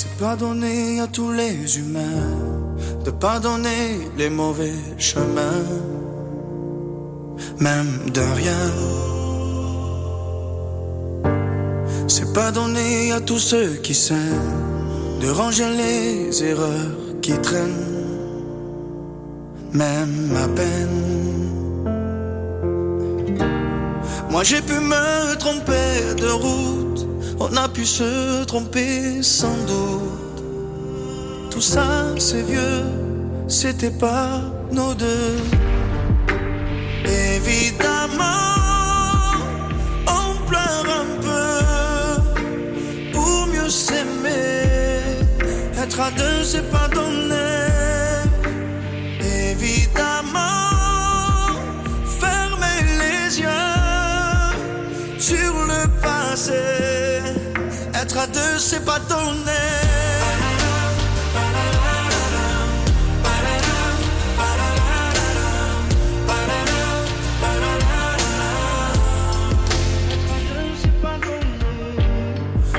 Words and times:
C'est 0.00 0.16
pas 0.16 0.36
donné 0.36 1.00
à 1.00 1.08
tous 1.08 1.32
les 1.32 1.76
humains 1.76 2.30
de 3.04 3.10
pardonner 3.10 3.98
les 4.16 4.30
mauvais 4.30 4.78
chemins, 4.96 5.66
même 7.58 8.08
de 8.14 8.20
rien. 8.20 8.64
C'est 12.06 12.32
pas 12.32 12.52
donné 12.52 13.10
à 13.10 13.20
tous 13.20 13.40
ceux 13.40 13.70
qui 13.82 13.92
s'aiment 13.92 14.62
de 15.20 15.30
ranger 15.30 15.68
les 15.82 16.44
erreurs 16.44 16.94
qui 17.20 17.32
traînent, 17.32 17.96
même 19.72 20.30
à 20.44 20.46
peine. 20.58 21.00
Moi 24.30 24.44
j'ai 24.44 24.62
pu 24.62 24.74
me 24.74 25.34
tromper 25.38 26.14
de 26.22 26.28
route, 26.28 26.87
on 27.40 27.56
a 27.56 27.68
pu 27.68 27.84
se 27.84 28.44
tromper 28.44 29.22
sans 29.22 29.56
doute. 29.66 30.42
Tout 31.50 31.60
ça 31.60 32.14
c'est 32.18 32.42
vieux, 32.42 32.84
c'était 33.46 33.90
pas 33.90 34.42
nos 34.72 34.94
deux. 34.94 35.36
Évidemment, 37.04 38.24
on 40.06 40.46
pleure 40.46 40.86
un 41.02 41.08
peu 41.26 41.52
pour 43.12 43.46
mieux 43.46 43.70
s'aimer. 43.70 44.64
Être 45.82 46.00
à 46.00 46.10
deux, 46.10 46.44
c'est 46.44 46.68
pas 46.70 46.88
donné. 46.88 47.47
C'est 58.10 58.84
pas 58.84 58.98
donné. 58.98 59.52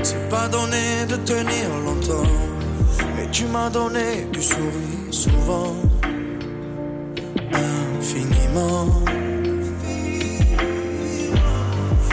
C'est 0.03 0.29
pas 0.29 0.47
donné 0.47 1.05
de 1.07 1.15
tenir 1.17 1.69
longtemps, 1.85 2.23
mais 3.15 3.29
tu 3.31 3.45
m'as 3.45 3.69
donné 3.69 4.27
du 4.33 4.41
sourire 4.41 5.11
souvent, 5.11 5.75
infiniment. 7.53 8.87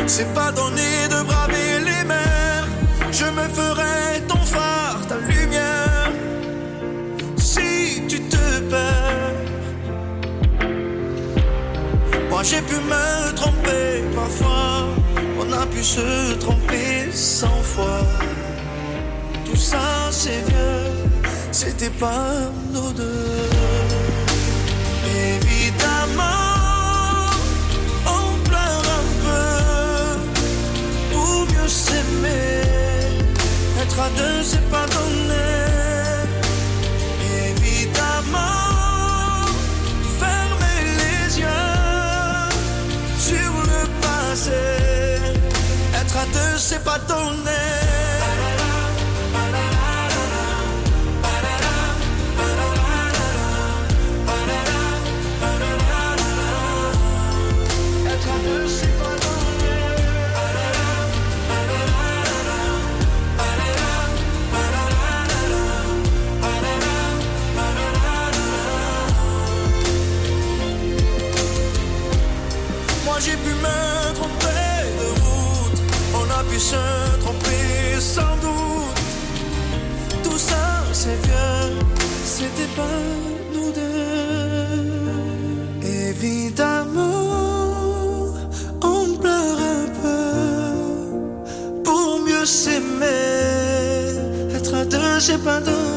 C'est 0.07 0.33
pas 0.35 0.53
donné 0.53 1.09
de 1.11 1.25
braver 1.25 1.36
j'ai 12.49 12.63
pu 12.63 12.77
me 12.77 13.35
tromper 13.35 14.05
parfois, 14.15 14.87
on 15.41 15.53
a 15.53 15.67
pu 15.67 15.83
se 15.83 16.35
tromper 16.35 17.11
cent 17.13 17.61
fois. 17.63 18.03
Tout 19.45 19.57
ça 19.57 20.11
c'est 20.13 20.43
vieux, 20.49 20.93
c'était 21.51 21.91
pas 21.91 22.51
nos 22.73 22.93
deux. 22.93 23.51
Évidemment, 25.35 26.23
on 28.07 28.49
pleure 28.49 28.87
un 29.01 29.07
peu 29.27 29.47
pour 31.13 31.47
mieux 31.53 31.69
s'aimer. 31.69 32.63
Être 33.83 34.01
à 34.01 34.11
deux 34.11 34.43
c'est 34.45 34.67
Être 46.57 46.59
à 46.59 46.59
deux, 46.59 46.59
c'est 46.59 46.83
pas 46.83 46.99
donné. 46.99 47.51
Être 47.51 47.56
Évidemment, 86.19 87.15
on 88.83 89.17
pleure 89.19 89.59
un 89.59 89.87
peu 90.03 91.83
pour 91.85 92.21
mieux 92.21 92.47
s'aimer. 92.47 93.07
Être 94.55 94.75
à 94.75 94.85
deux, 94.85 94.99
donné. 95.61 95.96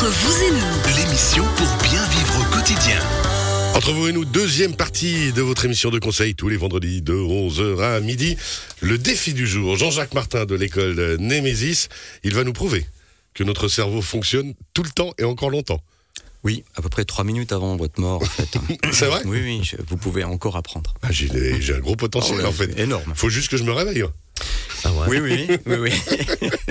Entre 0.00 0.08
vous 0.12 0.44
et 0.44 0.50
nous, 0.52 0.96
L'émission 0.96 1.44
pour 1.56 1.66
bien 1.90 2.02
vivre 2.08 2.40
au 2.40 2.54
quotidien. 2.54 2.98
Entre 3.74 3.92
vous 3.92 4.08
et 4.08 4.12
nous, 4.12 4.24
deuxième 4.24 4.74
partie 4.74 5.30
de 5.34 5.42
votre 5.42 5.66
émission 5.66 5.90
de 5.90 5.98
conseil 5.98 6.34
tous 6.34 6.48
les 6.48 6.56
vendredis 6.56 7.02
de 7.02 7.12
11h 7.12 7.82
à 7.82 8.00
midi. 8.00 8.38
Le 8.80 8.96
défi 8.96 9.34
du 9.34 9.46
jour, 9.46 9.76
Jean-Jacques 9.76 10.14
Martin 10.14 10.46
de 10.46 10.54
l'école 10.54 11.16
Némésis, 11.20 11.90
il 12.24 12.32
va 12.34 12.44
nous 12.44 12.54
prouver 12.54 12.86
que 13.34 13.44
notre 13.44 13.68
cerveau 13.68 14.00
fonctionne 14.00 14.54
tout 14.72 14.82
le 14.84 14.88
temps 14.90 15.12
et 15.18 15.24
encore 15.24 15.50
longtemps. 15.50 15.82
Oui, 16.44 16.64
à 16.76 16.80
peu 16.80 16.88
près 16.88 17.04
trois 17.04 17.24
minutes 17.24 17.52
avant 17.52 17.76
votre 17.76 18.00
mort, 18.00 18.22
en 18.22 18.24
fait. 18.24 18.48
C'est 18.92 19.04
vrai? 19.04 19.20
Oui, 19.26 19.40
oui, 19.44 19.60
je- 19.62 19.76
vous 19.86 19.98
pouvez 19.98 20.24
encore 20.24 20.56
apprendre. 20.56 20.94
Ah, 21.02 21.08
J'ai 21.12 21.28
un 21.74 21.80
gros 21.80 21.96
potentiel 21.96 22.38
Ah 22.40 22.44
ouais, 22.44 22.48
en 22.48 22.52
fait. 22.52 22.78
énorme. 22.80 23.12
Faut 23.14 23.28
juste 23.28 23.50
que 23.50 23.58
je 23.58 23.64
me 23.64 23.72
réveille. 23.72 24.04
Hein. 24.44 24.80
Ah 24.84 24.92
ouais. 25.08 25.20
Oui, 25.20 25.46
oui, 25.48 25.58
oui, 25.66 25.76
oui. 25.76 25.92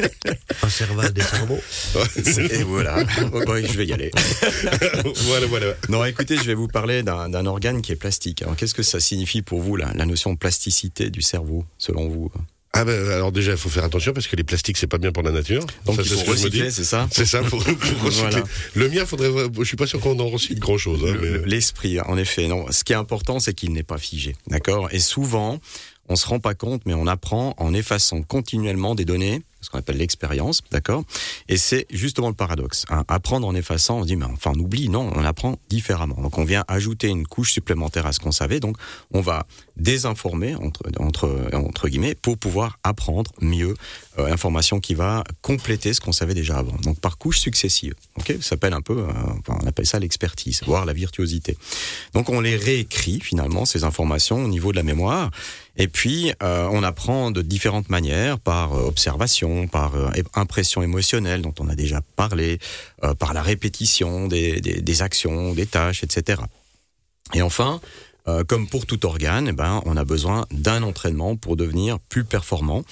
Un 0.63 0.69
cerveau 0.69 1.07
des 1.09 1.21
cerveaux. 1.21 1.59
Et 2.51 2.63
voilà. 2.63 3.03
Bon, 3.31 3.43
bon, 3.45 3.63
je 3.65 3.77
vais 3.77 3.85
y 3.85 3.93
aller. 3.93 4.11
voilà, 5.27 5.45
voilà. 5.47 5.73
Non, 5.89 6.03
écoutez, 6.05 6.37
je 6.37 6.43
vais 6.43 6.53
vous 6.55 6.67
parler 6.67 7.03
d'un 7.03 7.45
organe 7.45 7.81
qui 7.81 7.91
est 7.91 7.95
plastique. 7.95 8.41
Alors, 8.41 8.55
qu'est-ce 8.55 8.73
que 8.73 8.83
ça 8.83 8.99
signifie 8.99 9.41
pour 9.41 9.61
vous, 9.61 9.75
la, 9.75 9.91
la 9.93 10.05
notion 10.05 10.33
de 10.33 10.37
plasticité 10.37 11.09
du 11.09 11.21
cerveau, 11.21 11.65
selon 11.77 12.07
vous? 12.07 12.31
Ah 12.71 12.85
ben 12.85 13.09
alors 13.09 13.31
déjà 13.31 13.53
il 13.53 13.57
faut 13.57 13.67
faire 13.67 13.83
attention 13.83 14.13
parce 14.13 14.27
que 14.27 14.35
les 14.35 14.43
plastiques 14.43 14.77
c'est 14.77 14.85
pas 14.85 14.99
bien 14.99 15.11
pour 15.11 15.23
la 15.23 15.31
nature. 15.31 15.65
Donc, 15.87 15.95
Ça, 15.95 16.03
il 16.03 16.07
c'est 16.07 16.15
faut 16.23 16.35
ce 16.35 16.45
recycler, 16.45 16.69
ça? 16.69 17.07
C'est 17.11 17.25
ça, 17.25 17.41
pour, 17.41 17.63
pour 17.63 18.01
recycler. 18.03 18.29
Voilà. 18.29 18.43
Le 18.75 18.89
mien, 18.89 19.05
faudrait. 19.07 19.31
Je 19.57 19.63
suis 19.63 19.75
pas 19.75 19.87
sûr 19.87 19.99
qu'on 19.99 20.19
en 20.19 20.27
recycle 20.29 20.59
grand 20.59 20.77
chose. 20.77 21.01
Le- 21.03 21.43
L'esprit, 21.45 21.99
en 21.99 22.15
effet. 22.15 22.47
Non, 22.47 22.71
ce 22.71 22.83
qui 22.83 22.93
est 22.93 22.95
important, 22.95 23.39
c'est 23.39 23.55
qu'il 23.55 23.71
n'est 23.73 23.81
pas 23.83 23.97
figé. 23.97 24.35
D'accord? 24.47 24.87
Et 24.91 24.99
souvent, 24.99 25.59
on 26.09 26.15
se 26.15 26.27
rend 26.27 26.39
pas 26.39 26.55
compte, 26.55 26.81
mais 26.85 26.93
on 26.93 27.07
apprend 27.07 27.53
en 27.57 27.73
effaçant 27.73 28.21
continuellement 28.23 28.95
des 28.95 29.05
données 29.05 29.43
ce 29.61 29.69
qu'on 29.69 29.79
appelle 29.79 29.97
l'expérience, 29.97 30.61
d'accord? 30.71 31.03
Et 31.47 31.57
c'est 31.57 31.85
justement 31.89 32.29
le 32.29 32.33
paradoxe. 32.33 32.85
hein. 32.89 33.03
Apprendre 33.07 33.47
en 33.47 33.55
effaçant, 33.55 33.99
on 33.99 34.05
dit, 34.05 34.15
mais 34.15 34.25
enfin, 34.25 34.51
on 34.55 34.59
oublie, 34.59 34.89
non, 34.89 35.11
on 35.15 35.23
apprend 35.23 35.57
différemment. 35.69 36.15
Donc, 36.21 36.37
on 36.37 36.45
vient 36.45 36.63
ajouter 36.67 37.07
une 37.07 37.25
couche 37.27 37.51
supplémentaire 37.51 38.05
à 38.05 38.13
ce 38.13 38.19
qu'on 38.19 38.31
savait, 38.31 38.59
donc 38.59 38.77
on 39.11 39.21
va 39.21 39.45
désinformer, 39.77 40.55
entre, 40.55 40.83
entre, 40.99 41.49
entre 41.53 41.87
guillemets, 41.87 42.15
pour 42.15 42.37
pouvoir 42.37 42.79
apprendre 42.83 43.31
mieux 43.41 43.75
euh, 44.17 44.27
l'information 44.29 44.79
qui 44.79 44.93
va 44.93 45.23
compléter 45.41 45.93
ce 45.93 46.01
qu'on 46.01 46.11
savait 46.11 46.33
déjà 46.33 46.57
avant. 46.57 46.75
Donc, 46.83 46.99
par 46.99 47.17
couche 47.17 47.39
successive, 47.39 47.93
ok? 48.17 48.35
Ça 48.41 48.49
s'appelle 48.49 48.73
un 48.73 48.81
peu, 48.81 48.99
euh, 48.99 49.11
on 49.47 49.67
appelle 49.67 49.85
ça 49.85 49.99
l'expertise, 49.99 50.61
voire 50.65 50.85
la 50.85 50.93
virtuosité. 50.93 51.57
Donc, 52.13 52.29
on 52.29 52.41
les 52.41 52.55
réécrit, 52.55 53.19
finalement, 53.21 53.65
ces 53.65 53.83
informations 53.83 54.43
au 54.43 54.47
niveau 54.47 54.71
de 54.71 54.77
la 54.77 54.83
mémoire, 54.83 55.31
et 55.77 55.87
puis, 55.87 56.33
euh, 56.43 56.67
on 56.71 56.83
apprend 56.83 57.31
de 57.31 57.41
différentes 57.41 57.89
manières, 57.89 58.37
par 58.37 58.73
euh, 58.73 58.87
par 59.67 59.95
euh, 59.95 60.09
impression 60.35 60.81
émotionnelle, 60.81 61.41
dont 61.41 61.53
on 61.59 61.69
a 61.69 61.75
déjà 61.75 62.01
parlé, 62.15 62.59
euh, 63.03 63.13
par 63.13 63.33
la 63.33 63.41
répétition 63.41 64.27
des, 64.27 64.61
des, 64.61 64.81
des 64.81 65.01
actions, 65.01 65.53
des 65.53 65.65
tâches, 65.65 66.03
etc. 66.03 66.41
Et 67.33 67.41
enfin, 67.41 67.79
euh, 68.27 68.43
comme 68.43 68.67
pour 68.67 68.85
tout 68.85 69.05
organe, 69.05 69.47
eh 69.47 69.53
ben, 69.53 69.81
on 69.85 69.97
a 69.97 70.03
besoin 70.03 70.45
d'un 70.51 70.83
entraînement 70.83 71.35
pour 71.35 71.55
devenir 71.55 71.99
plus 71.99 72.25
performant. 72.25 72.83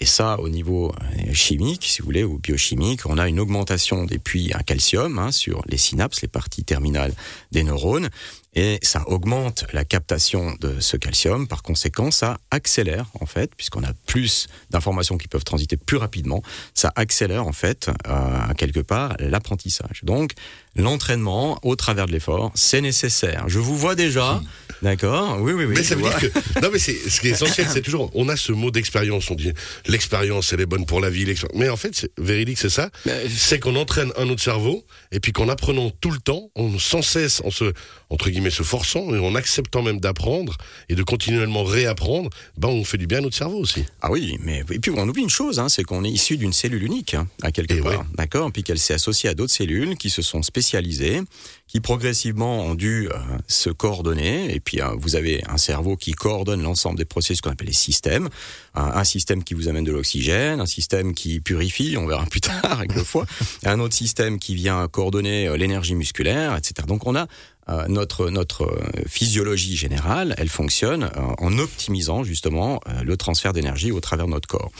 Et 0.00 0.06
ça, 0.06 0.40
au 0.40 0.48
niveau 0.48 0.90
euh, 0.90 1.32
chimique, 1.32 1.84
si 1.88 2.00
vous 2.00 2.06
voulez, 2.06 2.24
ou 2.24 2.38
biochimique, 2.38 3.06
on 3.06 3.16
a 3.16 3.28
une 3.28 3.38
augmentation 3.38 4.04
des 4.04 4.18
puits 4.18 4.52
à 4.52 4.64
calcium 4.64 5.18
hein, 5.20 5.30
sur 5.30 5.62
les 5.66 5.78
synapses, 5.78 6.22
les 6.22 6.28
parties 6.28 6.64
terminales 6.64 7.12
des 7.52 7.62
neurones, 7.62 8.10
et 8.56 8.78
ça 8.82 9.02
augmente 9.08 9.66
la 9.72 9.84
captation 9.84 10.54
de 10.60 10.78
ce 10.80 10.96
calcium. 10.96 11.48
Par 11.48 11.62
conséquent, 11.62 12.10
ça 12.10 12.38
accélère 12.50 13.06
en 13.20 13.26
fait, 13.26 13.54
puisqu'on 13.56 13.82
a 13.82 13.92
plus 14.06 14.46
d'informations 14.70 15.18
qui 15.18 15.28
peuvent 15.28 15.44
transiter 15.44 15.76
plus 15.76 15.96
rapidement, 15.96 16.42
ça 16.72 16.92
accélère 16.94 17.46
en 17.46 17.52
fait 17.52 17.90
euh, 18.06 18.54
quelque 18.56 18.80
part 18.80 19.14
l'apprentissage. 19.18 20.00
Donc 20.04 20.32
l'entraînement 20.76 21.58
au 21.62 21.76
travers 21.76 22.06
de 22.06 22.12
l'effort, 22.12 22.52
c'est 22.54 22.80
nécessaire. 22.80 23.44
Je 23.48 23.58
vous 23.58 23.76
vois 23.76 23.94
déjà, 23.94 24.40
d'accord? 24.82 25.38
Oui, 25.40 25.52
oui, 25.52 25.64
oui. 25.64 25.74
Mais 25.76 25.82
ça 25.82 25.94
veut 25.94 26.02
vois. 26.02 26.18
dire 26.18 26.32
que. 26.32 26.60
Non, 26.60 26.68
mais 26.72 26.78
c'est, 26.78 26.94
ce 26.94 27.20
qui 27.20 27.28
est 27.28 27.32
essentiel, 27.32 27.66
c'est 27.68 27.82
toujours. 27.82 28.10
On 28.14 28.28
a 28.28 28.36
ce 28.36 28.52
mot 28.52 28.70
d'expérience. 28.70 29.30
On 29.30 29.34
dit 29.34 29.52
l'expérience, 29.86 30.52
elle 30.52 30.60
est 30.60 30.66
bonne 30.66 30.86
pour 30.86 31.00
la 31.00 31.10
vie. 31.10 31.24
Mais 31.54 31.68
en 31.68 31.76
fait, 31.76 31.94
c'est, 31.94 32.10
véridique, 32.18 32.58
c'est 32.58 32.70
ça. 32.70 32.90
C'est 33.28 33.58
qu'on 33.60 33.76
entraîne 33.76 34.12
un 34.16 34.28
autre 34.28 34.42
cerveau, 34.42 34.84
et 35.12 35.20
puis 35.20 35.32
qu'en 35.32 35.48
apprenant 35.48 35.90
tout 35.90 36.10
le 36.10 36.18
temps, 36.18 36.50
on, 36.54 36.78
sans 36.78 37.02
cesse, 37.02 37.40
en 37.44 37.50
se, 37.50 37.72
entre 38.10 38.30
guillemets, 38.30 38.50
se 38.50 38.62
forçant, 38.62 39.14
et 39.14 39.18
en 39.18 39.34
acceptant 39.34 39.82
même 39.82 40.00
d'apprendre, 40.00 40.56
et 40.88 40.94
de 40.94 41.02
continuellement 41.02 41.64
réapprendre, 41.64 42.30
ben, 42.56 42.68
on 42.68 42.84
fait 42.84 42.98
du 42.98 43.06
bien 43.06 43.18
à 43.18 43.20
notre 43.22 43.36
cerveau 43.36 43.58
aussi. 43.58 43.84
Ah 44.00 44.10
oui, 44.10 44.38
mais 44.42 44.62
et 44.70 44.78
puis 44.78 44.90
on 44.94 45.08
oublie 45.08 45.22
une 45.22 45.30
chose, 45.30 45.58
hein, 45.58 45.68
c'est 45.68 45.84
qu'on 45.84 46.04
est 46.04 46.10
issu 46.10 46.36
d'une 46.36 46.52
cellule 46.52 46.82
unique, 46.82 47.14
hein, 47.14 47.26
à 47.42 47.52
quelque 47.52 47.74
Et 47.74 47.80
part, 47.80 47.92
ouais. 47.92 48.06
d'accord, 48.14 48.50
puis 48.52 48.62
qu'elle 48.62 48.78
s'est 48.78 48.94
associée 48.94 49.28
à 49.30 49.34
d'autres 49.34 49.52
cellules 49.52 49.96
qui 49.96 50.10
se 50.10 50.22
sont 50.22 50.42
spécialisées, 50.42 51.20
qui 51.66 51.80
progressivement 51.80 52.60
ont 52.60 52.74
dû 52.74 53.08
euh, 53.08 53.18
se 53.48 53.70
coordonner, 53.70 54.54
et 54.54 54.60
puis 54.60 54.80
euh, 54.80 54.88
vous 54.96 55.16
avez 55.16 55.42
un 55.48 55.56
cerveau 55.56 55.96
qui 55.96 56.12
coordonne 56.12 56.62
l'ensemble 56.62 56.98
des 56.98 57.04
processus 57.04 57.40
qu'on 57.40 57.50
appelle 57.50 57.68
les 57.68 57.72
systèmes, 57.72 58.28
un, 58.74 59.04
système 59.04 59.44
qui 59.44 59.54
vous 59.54 59.68
amène 59.68 59.84
de 59.84 59.92
l'oxygène, 59.92 60.60
un 60.60 60.66
système 60.66 61.14
qui 61.14 61.40
purifie, 61.40 61.96
on 61.98 62.06
verra 62.06 62.26
plus 62.26 62.40
tard 62.40 62.78
avec 62.78 62.94
le 62.94 63.02
foie, 63.02 63.26
un 63.64 63.80
autre 63.80 63.94
système 63.94 64.38
qui 64.38 64.54
vient 64.54 64.86
coordonner 64.88 65.48
euh, 65.48 65.56
l'énergie 65.56 65.94
musculaire, 65.94 66.56
etc. 66.56 66.86
Donc 66.86 67.06
on 67.06 67.16
a 67.16 67.26
euh, 67.70 67.86
notre 67.88 68.28
notre 68.28 68.78
physiologie 69.06 69.74
générale, 69.74 70.34
elle 70.36 70.50
fonctionne 70.50 71.04
euh, 71.04 71.20
en 71.38 71.58
optimisant 71.58 72.22
justement 72.22 72.78
euh, 72.88 73.02
le 73.02 73.16
transfert 73.16 73.54
d'énergie 73.54 73.90
au 73.90 74.00
travers 74.00 74.26
de 74.26 74.32
notre 74.32 74.48
corps. 74.48 74.70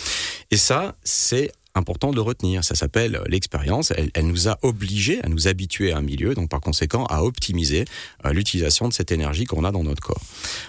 Et 0.51 0.59
ça, 0.59 0.95
c'est 1.03 1.51
important 1.75 2.13
de 2.13 2.21
retenir. 2.21 2.65
Ça 2.65 2.75
s'appelle 2.75 3.21
l'expérience. 3.27 3.93
Elle, 3.97 4.11
elle 4.15 4.27
nous 4.27 4.49
a 4.49 4.59
obligés 4.63 5.23
à 5.25 5.29
nous 5.29 5.49
habituer 5.49 5.93
à 5.93 5.99
un 5.99 6.03
milieu, 6.03 6.35
donc 6.35 6.49
par 6.49 6.61
conséquent 6.61 7.05
à 7.07 7.23
optimiser 7.23 7.85
euh, 8.25 8.33
l'utilisation 8.33 8.89
de 8.89 8.93
cette 8.93 9.13
énergie 9.13 9.45
qu'on 9.45 9.65
a 9.65 9.73
dans 9.73 9.85
notre 9.85 10.03
corps. 10.03 10.23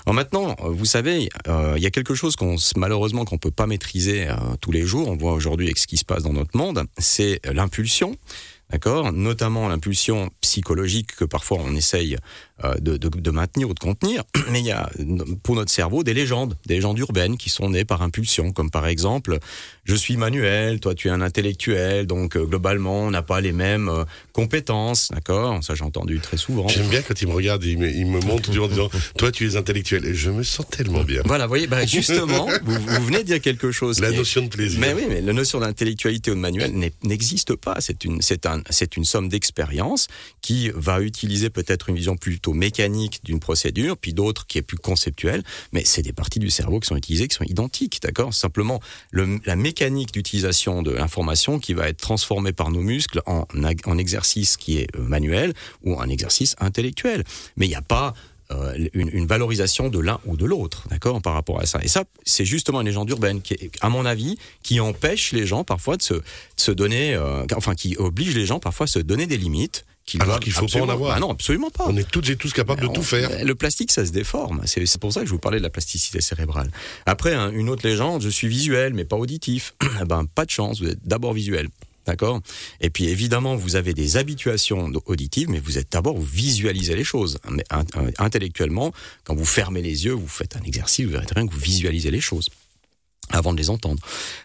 Alors 0.05 0.15
maintenant, 0.15 0.55
euh, 0.63 0.69
vous 0.69 0.85
savez, 0.85 1.29
euh, 1.47 1.73
il 1.77 1.83
y 1.83 1.85
a 1.85 1.91
quelque 1.91 2.15
chose 2.15 2.35
qu'on 2.35 2.55
malheureusement 2.75 3.25
qu'on 3.25 3.37
peut 3.37 3.51
pas 3.51 3.67
maîtriser 3.67 4.27
euh, 4.27 4.35
tous 4.61 4.71
les 4.71 4.85
jours. 4.85 5.07
On 5.07 5.17
voit 5.17 5.33
aujourd'hui 5.33 5.67
avec 5.67 5.77
ce 5.77 5.87
qui 5.87 5.97
se 5.97 6.05
passe 6.05 6.23
dans 6.23 6.33
notre 6.33 6.57
monde, 6.57 6.85
c'est 6.97 7.39
l'impulsion. 7.51 8.15
D'accord? 8.71 9.13
Notamment 9.13 9.67
l'impulsion 9.67 10.31
psychologique 10.41 11.15
que 11.15 11.25
parfois 11.25 11.59
on 11.63 11.75
essaye 11.75 12.17
de, 12.63 12.97
de, 12.97 13.09
de 13.09 13.31
maintenir 13.31 13.69
ou 13.69 13.73
de 13.73 13.79
contenir. 13.79 14.23
Mais 14.51 14.59
il 14.61 14.65
y 14.65 14.71
a 14.71 14.89
pour 15.43 15.55
notre 15.55 15.71
cerveau 15.71 16.03
des 16.03 16.13
légendes, 16.13 16.55
des 16.65 16.75
légendes 16.75 16.97
urbaines 16.99 17.37
qui 17.37 17.49
sont 17.49 17.69
nées 17.69 17.85
par 17.85 18.01
impulsion, 18.01 18.51
comme 18.51 18.71
par 18.71 18.87
exemple 18.87 19.39
je 19.83 19.95
suis 19.95 20.17
manuel, 20.17 20.79
toi 20.79 20.95
tu 20.95 21.07
es 21.09 21.11
un 21.11 21.21
intellectuel, 21.21 22.07
donc 22.07 22.35
euh, 22.37 22.45
globalement 22.45 23.01
on 23.01 23.11
n'a 23.11 23.21
pas 23.21 23.41
les 23.41 23.51
mêmes 23.51 23.89
euh, 23.89 24.03
compétences, 24.33 25.09
d'accord? 25.11 25.63
Ça 25.63 25.75
j'ai 25.75 25.83
entendu 25.83 26.19
très 26.19 26.37
souvent. 26.37 26.67
J'aime 26.67 26.87
bien 26.87 27.01
quand 27.01 27.21
il 27.21 27.27
me 27.27 27.33
regarde, 27.33 27.63
il 27.63 27.77
me, 27.77 27.89
il 27.89 28.05
me 28.05 28.19
montre 28.21 28.49
en 28.49 28.67
disant 28.67 28.89
Toi, 29.17 29.31
tu 29.31 29.47
es 29.47 29.55
intellectuel. 29.55 30.05
Et 30.05 30.13
je 30.13 30.29
me 30.29 30.43
sens 30.43 30.65
tellement 30.69 31.03
bien. 31.03 31.21
Voilà, 31.25 31.45
vous 31.45 31.49
voyez, 31.49 31.67
bah, 31.67 31.85
justement, 31.85 32.47
vous, 32.63 32.73
vous 32.79 33.05
venez 33.05 33.19
de 33.19 33.23
dire 33.23 33.41
quelque 33.41 33.71
chose. 33.71 33.99
La 33.99 34.11
est- 34.11 34.15
notion 34.17 34.41
de 34.43 34.47
plaisir. 34.49 34.79
Mais 34.79 34.93
oui, 34.93 35.03
mais 35.09 35.21
la 35.21 35.33
notion 35.33 35.59
d'intellectualité 35.59 36.31
ou 36.31 36.35
de 36.35 36.39
manuel 36.39 36.73
n'existe 37.03 37.55
pas. 37.55 37.77
C'est 37.79 38.05
une, 38.05 38.21
c'est 38.21 38.45
un, 38.45 38.61
c'est 38.69 38.97
une 38.97 39.05
somme 39.05 39.29
d'expérience 39.29 40.07
qui 40.41 40.71
va 40.73 41.01
utiliser 41.01 41.49
peut-être 41.49 41.89
une 41.89 41.95
vision 41.95 42.15
plutôt 42.45 42.53
mécanique 42.53 43.21
d'une 43.23 43.39
procédure, 43.39 43.97
puis 43.97 44.13
d'autres 44.13 44.45
qui 44.45 44.59
est 44.59 44.61
plus 44.61 44.77
conceptuelle. 44.77 45.43
Mais 45.71 45.83
c'est 45.83 46.03
des 46.03 46.13
parties 46.13 46.37
du 46.37 46.51
cerveau 46.51 46.79
qui 46.79 46.87
sont 46.87 46.95
utilisées, 46.95 47.27
qui 47.27 47.35
sont 47.35 47.43
identiques, 47.43 47.99
d'accord? 48.03 48.35
Simplement, 48.35 48.79
le, 49.09 49.39
la 49.45 49.55
mécanique 49.55 50.11
d'utilisation 50.11 50.83
de 50.83 50.91
l'information 50.91 51.57
qui 51.57 51.73
va 51.73 51.89
être 51.89 51.97
transformée 51.97 52.53
par 52.53 52.69
nos 52.69 52.81
muscles 52.81 53.21
en, 53.25 53.45
exercice 53.97 54.57
qui 54.57 54.77
est 54.77 54.95
euh, 54.95 54.99
manuel 54.99 55.53
ou 55.83 55.99
un 55.99 56.07
exercice 56.09 56.55
intellectuel. 56.59 57.23
Mais 57.57 57.65
il 57.65 57.69
n'y 57.69 57.75
a 57.75 57.81
pas 57.81 58.13
euh, 58.51 58.77
une, 58.93 59.25
valorisation 59.25 59.89
de 59.89 59.97
l'un 59.97 60.19
ou 60.25 60.37
de 60.37 60.45
l'autre, 60.45 60.87
d'accord, 60.89 61.19
par 61.21 61.33
rapport 61.33 61.59
à 61.59 61.65
ça. 61.65 61.79
Et 61.83 61.87
ça, 61.87 62.03
c'est 62.25 62.45
justement 62.45 62.81
une 62.81 62.87
légende 62.87 63.09
urbaine 63.09 63.41
qui, 63.41 63.71
à 63.81 63.89
mon 63.89 64.05
avis, 64.05 64.37
qui 64.61 64.79
empêche 64.79 65.31
les 65.31 65.47
gens 65.47 65.63
parfois 65.63 65.97
de 65.97 66.03
se, 66.03 66.13
de 66.13 66.23
se 66.57 66.71
donner, 66.71 67.15
euh, 67.15 67.43
enfin, 67.55 67.73
qui 67.73 67.95
oblige 67.97 68.35
les 68.35 68.45
gens 68.45 68.59
parfois 68.59 68.83
à 68.83 68.87
se 68.87 68.99
donner 68.99 69.25
des 69.25 69.37
limites. 69.37 69.85
Alors 70.19 70.39
qu'il 70.39 70.53
faut 70.53 70.67
pas 70.67 70.81
en 70.81 70.89
avoir. 70.89 71.15
Ah 71.15 71.19
non, 71.19 71.31
absolument 71.31 71.71
pas. 71.71 71.85
On 71.87 71.97
est 71.97 72.07
toutes 72.09 72.29
et 72.29 72.35
tous 72.35 72.53
capables 72.53 72.81
de 72.81 72.87
On- 72.87 72.93
tout 72.93 73.01
faire. 73.03 73.43
Le 73.43 73.55
plastique, 73.55 73.91
ça 73.91 74.05
se 74.05 74.11
déforme. 74.11 74.61
C'est 74.65 74.99
pour 74.99 75.11
ça 75.11 75.21
que 75.21 75.25
je 75.25 75.31
vous 75.31 75.39
parlais 75.39 75.57
de 75.57 75.63
la 75.63 75.69
plasticité 75.71 76.21
cérébrale. 76.21 76.69
Après, 77.07 77.33
hein, 77.33 77.51
une 77.53 77.69
autre 77.69 77.87
légende, 77.87 78.21
je 78.21 78.29
suis 78.29 78.47
visuel, 78.47 78.93
mais 78.93 79.03
pas 79.05 79.15
auditif. 79.17 79.73
Eh 80.01 80.05
ben, 80.05 80.25
pas 80.25 80.45
de 80.45 80.51
chance, 80.51 80.81
vous 80.81 80.89
êtes 80.89 80.99
d'abord 81.05 81.33
visuel. 81.33 81.69
D'accord? 82.05 82.39
Et 82.81 82.91
puis 82.91 83.05
évidemment, 83.05 83.55
vous 83.55 83.75
avez 83.75 83.95
des 83.95 84.15
habituations 84.17 84.91
auditives, 85.07 85.49
mais 85.49 85.57
vous 85.59 85.79
êtes 85.79 85.91
d'abord, 85.91 86.15
vous 86.15 86.23
visualisez 86.23 86.95
les 86.95 87.03
choses. 87.03 87.39
Mais 87.49 87.63
in- 87.71 87.83
intellectuellement, 88.19 88.93
quand 89.23 89.33
vous 89.35 89.43
fermez 89.45 89.81
les 89.81 90.05
yeux, 90.05 90.11
vous 90.13 90.27
faites 90.27 90.55
un 90.55 90.61
exercice, 90.61 91.03
vous 91.05 91.13
verrez 91.13 91.25
très 91.25 91.33
bien 91.33 91.47
que 91.47 91.53
vous 91.53 91.59
visualisez 91.59 92.11
les 92.11 92.21
choses 92.21 92.49
avant 93.31 93.53
de 93.53 93.57
les 93.57 93.71
entendre. 93.71 93.99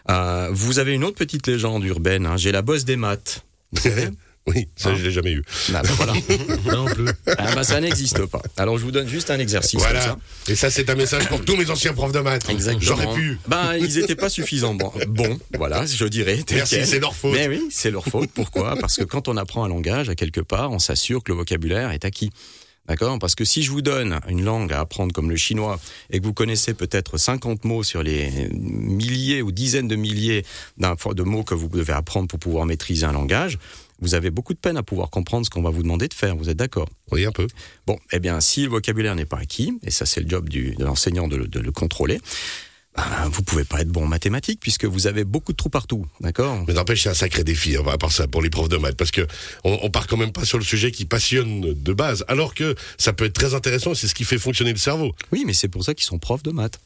Euh, 0.09 0.49
vous 0.51 0.79
avez 0.79 0.93
une 0.93 1.03
autre 1.03 1.17
petite 1.17 1.45
légende 1.45 1.83
urbaine, 1.83 2.25
hein, 2.25 2.35
j'ai 2.37 2.51
la 2.51 2.63
bosse 2.63 2.83
des 2.83 2.95
maths. 2.95 3.43
Vous 3.73 3.81
savez? 3.81 4.07
Oui, 4.47 4.67
ça, 4.75 4.89
Hein 4.89 4.95
je 4.97 5.03
l'ai 5.03 5.11
jamais 5.11 5.31
eu. 5.33 5.43
Ah, 5.73 5.81
ben 5.83 5.89
voilà. 5.93 6.13
Non 6.65 6.85
plus. 6.85 7.05
Ah, 7.37 7.53
ben, 7.55 7.63
ça 7.63 7.79
n'existe 7.79 8.25
pas. 8.25 8.41
Alors 8.57 8.77
je 8.77 8.83
vous 8.83 8.91
donne 8.91 9.07
juste 9.07 9.29
un 9.29 9.39
exercice. 9.39 9.79
comme 9.79 9.93
ça. 9.93 9.99
Voilà. 9.99 10.17
Et 10.47 10.55
ça, 10.55 10.71
c'est 10.71 10.89
un 10.89 10.95
message 10.95 11.27
pour 11.27 11.45
tous 11.45 11.55
mes 11.55 11.69
anciens 11.69 11.93
profs 11.93 12.11
de 12.11 12.19
maths. 12.19 12.49
Exactement. 12.49 12.81
J'aurais 12.81 13.13
pu. 13.13 13.37
Ben, 13.47 13.75
ils 13.79 13.99
n'étaient 13.99 14.15
pas 14.15 14.29
suffisants. 14.29 14.73
Bon, 14.73 14.91
bon, 15.07 15.39
voilà, 15.57 15.85
je 15.85 16.05
dirais. 16.05 16.39
Merci, 16.51 16.85
c'est 16.85 16.99
leur 16.99 17.15
faute. 17.15 17.33
Mais 17.33 17.47
oui, 17.47 17.61
c'est 17.69 17.91
leur 17.91 18.05
faute. 18.05 18.31
Pourquoi? 18.33 18.75
Parce 18.77 18.97
que 18.97 19.03
quand 19.03 19.27
on 19.27 19.37
apprend 19.37 19.63
un 19.63 19.69
langage, 19.69 20.09
à 20.09 20.15
quelque 20.15 20.41
part, 20.41 20.71
on 20.71 20.79
s'assure 20.79 21.23
que 21.23 21.31
le 21.31 21.37
vocabulaire 21.37 21.91
est 21.91 22.05
acquis. 22.05 22.31
D'accord? 22.87 23.19
Parce 23.19 23.35
que 23.35 23.45
si 23.45 23.61
je 23.61 23.69
vous 23.71 23.81
donne 23.81 24.19
une 24.27 24.43
langue 24.43 24.73
à 24.73 24.79
apprendre 24.79 25.13
comme 25.13 25.29
le 25.29 25.37
chinois 25.37 25.79
et 26.09 26.19
que 26.19 26.25
vous 26.25 26.33
connaissez 26.33 26.73
peut-être 26.73 27.17
50 27.17 27.63
mots 27.63 27.83
sur 27.83 28.01
les 28.01 28.49
milliers 28.51 29.41
ou 29.41 29.51
dizaines 29.51 29.87
de 29.87 29.95
milliers 29.95 30.43
de 30.77 31.23
mots 31.23 31.43
que 31.43 31.53
vous 31.53 31.67
devez 31.69 31.93
apprendre 31.93 32.27
pour 32.27 32.39
pouvoir 32.39 32.65
maîtriser 32.65 33.05
un 33.05 33.13
langage, 33.13 33.59
vous 34.01 34.15
avez 34.15 34.31
beaucoup 34.31 34.53
de 34.53 34.59
peine 34.59 34.77
à 34.77 34.83
pouvoir 34.83 35.09
comprendre 35.09 35.45
ce 35.45 35.49
qu'on 35.49 35.61
va 35.61 35.69
vous 35.69 35.83
demander 35.83 36.07
de 36.07 36.13
faire. 36.13 36.35
Vous 36.35 36.49
êtes 36.49 36.57
d'accord? 36.57 36.89
Oui, 37.11 37.25
un 37.25 37.31
peu. 37.31 37.47
Bon, 37.87 37.97
eh 38.11 38.19
bien, 38.19 38.39
si 38.41 38.63
le 38.63 38.69
vocabulaire 38.69 39.15
n'est 39.15 39.25
pas 39.25 39.37
acquis, 39.37 39.73
et 39.83 39.91
ça 39.91 40.05
c'est 40.05 40.21
le 40.21 40.29
job 40.29 40.49
du, 40.49 40.75
de 40.75 40.83
l'enseignant 40.85 41.27
de, 41.27 41.35
le- 41.37 41.47
de 41.47 41.59
le 41.59 41.71
contrôler, 41.71 42.19
ben, 42.97 43.29
vous 43.31 43.41
pouvez 43.41 43.63
pas 43.63 43.79
être 43.79 43.87
bon 43.87 44.03
en 44.03 44.07
mathématiques 44.07 44.59
puisque 44.59 44.83
vous 44.83 45.07
avez 45.07 45.23
beaucoup 45.23 45.53
de 45.53 45.57
trous 45.57 45.69
partout, 45.69 46.05
d'accord? 46.19 46.65
Mais 46.67 46.73
n'empêche, 46.73 47.03
c'est 47.03 47.09
un 47.09 47.13
sacré 47.13 47.45
défi, 47.45 47.77
hein, 47.77 47.83
à 47.89 47.97
part 47.97 48.11
ça, 48.11 48.27
pour 48.27 48.41
les 48.41 48.49
profs 48.49 48.67
de 48.67 48.75
maths, 48.75 48.97
parce 48.97 49.11
que 49.11 49.25
on, 49.63 49.79
on 49.83 49.89
part 49.89 50.07
quand 50.07 50.17
même 50.17 50.33
pas 50.33 50.43
sur 50.43 50.57
le 50.57 50.63
sujet 50.65 50.91
qui 50.91 51.05
passionne 51.05 51.61
de 51.73 51.93
base, 51.93 52.25
alors 52.27 52.53
que 52.53 52.75
ça 52.97 53.13
peut 53.13 53.23
être 53.25 53.33
très 53.33 53.53
intéressant, 53.53 53.93
et 53.93 53.95
c'est 53.95 54.07
ce 54.09 54.15
qui 54.15 54.25
fait 54.25 54.37
fonctionner 54.37 54.73
le 54.73 54.77
cerveau. 54.77 55.13
Oui, 55.31 55.43
mais 55.45 55.53
c'est 55.53 55.69
pour 55.69 55.85
ça 55.85 55.93
qu'ils 55.93 56.05
sont 56.05 56.19
profs 56.19 56.43
de 56.43 56.51
maths. 56.51 56.81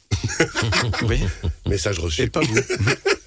oui, 1.10 1.20
Message 1.66 1.98
et 1.98 2.02
reçu. 2.02 2.30
pas 2.30 2.42
vous. 2.42 2.56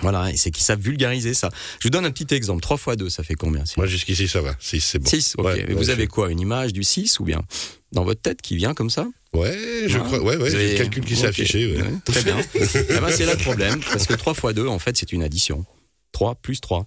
voilà, 0.00 0.30
et 0.30 0.36
c'est 0.36 0.50
qu'ils 0.50 0.64
savent 0.64 0.80
vulgariser 0.80 1.34
ça. 1.34 1.50
Je 1.80 1.88
vous 1.88 1.90
donne 1.90 2.04
un 2.04 2.10
petit 2.10 2.34
exemple. 2.34 2.60
3 2.62 2.76
fois 2.76 2.96
2, 2.96 3.08
ça 3.10 3.22
fait 3.22 3.34
combien 3.34 3.64
Moi, 3.76 3.86
jusqu'ici, 3.86 4.28
ça 4.28 4.40
va. 4.40 4.54
6, 4.60 4.80
c'est 4.80 4.98
bon. 4.98 5.08
6, 5.08 5.34
ok. 5.38 5.44
Ouais, 5.46 5.60
Et 5.68 5.72
vous 5.74 5.78
ouais, 5.86 5.90
avez 5.90 6.04
je- 6.04 6.08
quoi 6.08 6.30
Une 6.30 6.40
image 6.40 6.72
du 6.72 6.84
6 6.84 7.18
ou 7.20 7.24
bien 7.24 7.42
dans 7.92 8.04
votre 8.04 8.20
tête 8.20 8.42
qui 8.42 8.56
vient 8.56 8.74
comme 8.74 8.90
ça? 8.90 9.06
Ouais, 9.34 9.84
je 9.86 9.98
Hein 9.98 10.02
crois. 10.04 10.20
Ouais, 10.22 10.36
ouais, 10.36 10.54
avez- 10.54 10.72
le 10.72 10.78
calcul 10.78 11.04
qui 11.04 11.14
s'est 11.16 11.24
Ok. 11.24 11.28
affiché. 11.30 11.66
ouais. 11.66 11.82
Ouais, 11.82 11.88
très 12.04 12.22
bien. 12.22 12.36
Eh 12.54 13.00
ben, 13.00 13.10
c'est 13.10 13.26
là 13.26 13.34
le 13.34 13.38
problème, 13.42 13.80
parce 13.80 14.06
que 14.06 14.14
3 14.14 14.34
fois 14.34 14.52
2, 14.52 14.66
en 14.66 14.78
fait, 14.78 14.96
c'est 14.96 15.12
une 15.12 15.22
addition. 15.22 15.64
3 16.12 16.34
plus 16.36 16.60
3. 16.60 16.86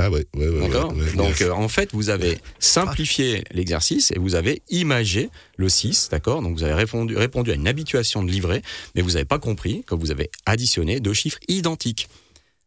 Ah 0.00 0.10
ouais, 0.10 0.26
ouais, 0.36 0.48
ouais. 0.48 0.60
D'accord 0.68 0.94
ouais, 0.96 1.12
Donc, 1.16 1.42
euh, 1.42 1.50
en 1.50 1.66
fait, 1.66 1.90
vous 1.92 2.08
avez 2.08 2.38
simplifié 2.60 3.42
l'exercice 3.50 4.12
et 4.12 4.18
vous 4.20 4.36
avez 4.36 4.62
imagé 4.70 5.28
le 5.56 5.68
6, 5.68 6.08
d'accord 6.12 6.40
Donc, 6.42 6.56
vous 6.56 6.62
avez 6.62 6.74
répondu, 6.74 7.16
répondu 7.16 7.50
à 7.50 7.54
une 7.54 7.66
habituation 7.66 8.22
de 8.22 8.30
livret, 8.30 8.62
mais 8.94 9.02
vous 9.02 9.12
n'avez 9.12 9.24
pas 9.24 9.40
compris 9.40 9.82
que 9.86 9.96
vous 9.96 10.12
avez 10.12 10.30
additionné 10.46 11.00
deux 11.00 11.14
chiffres 11.14 11.40
identiques. 11.48 12.08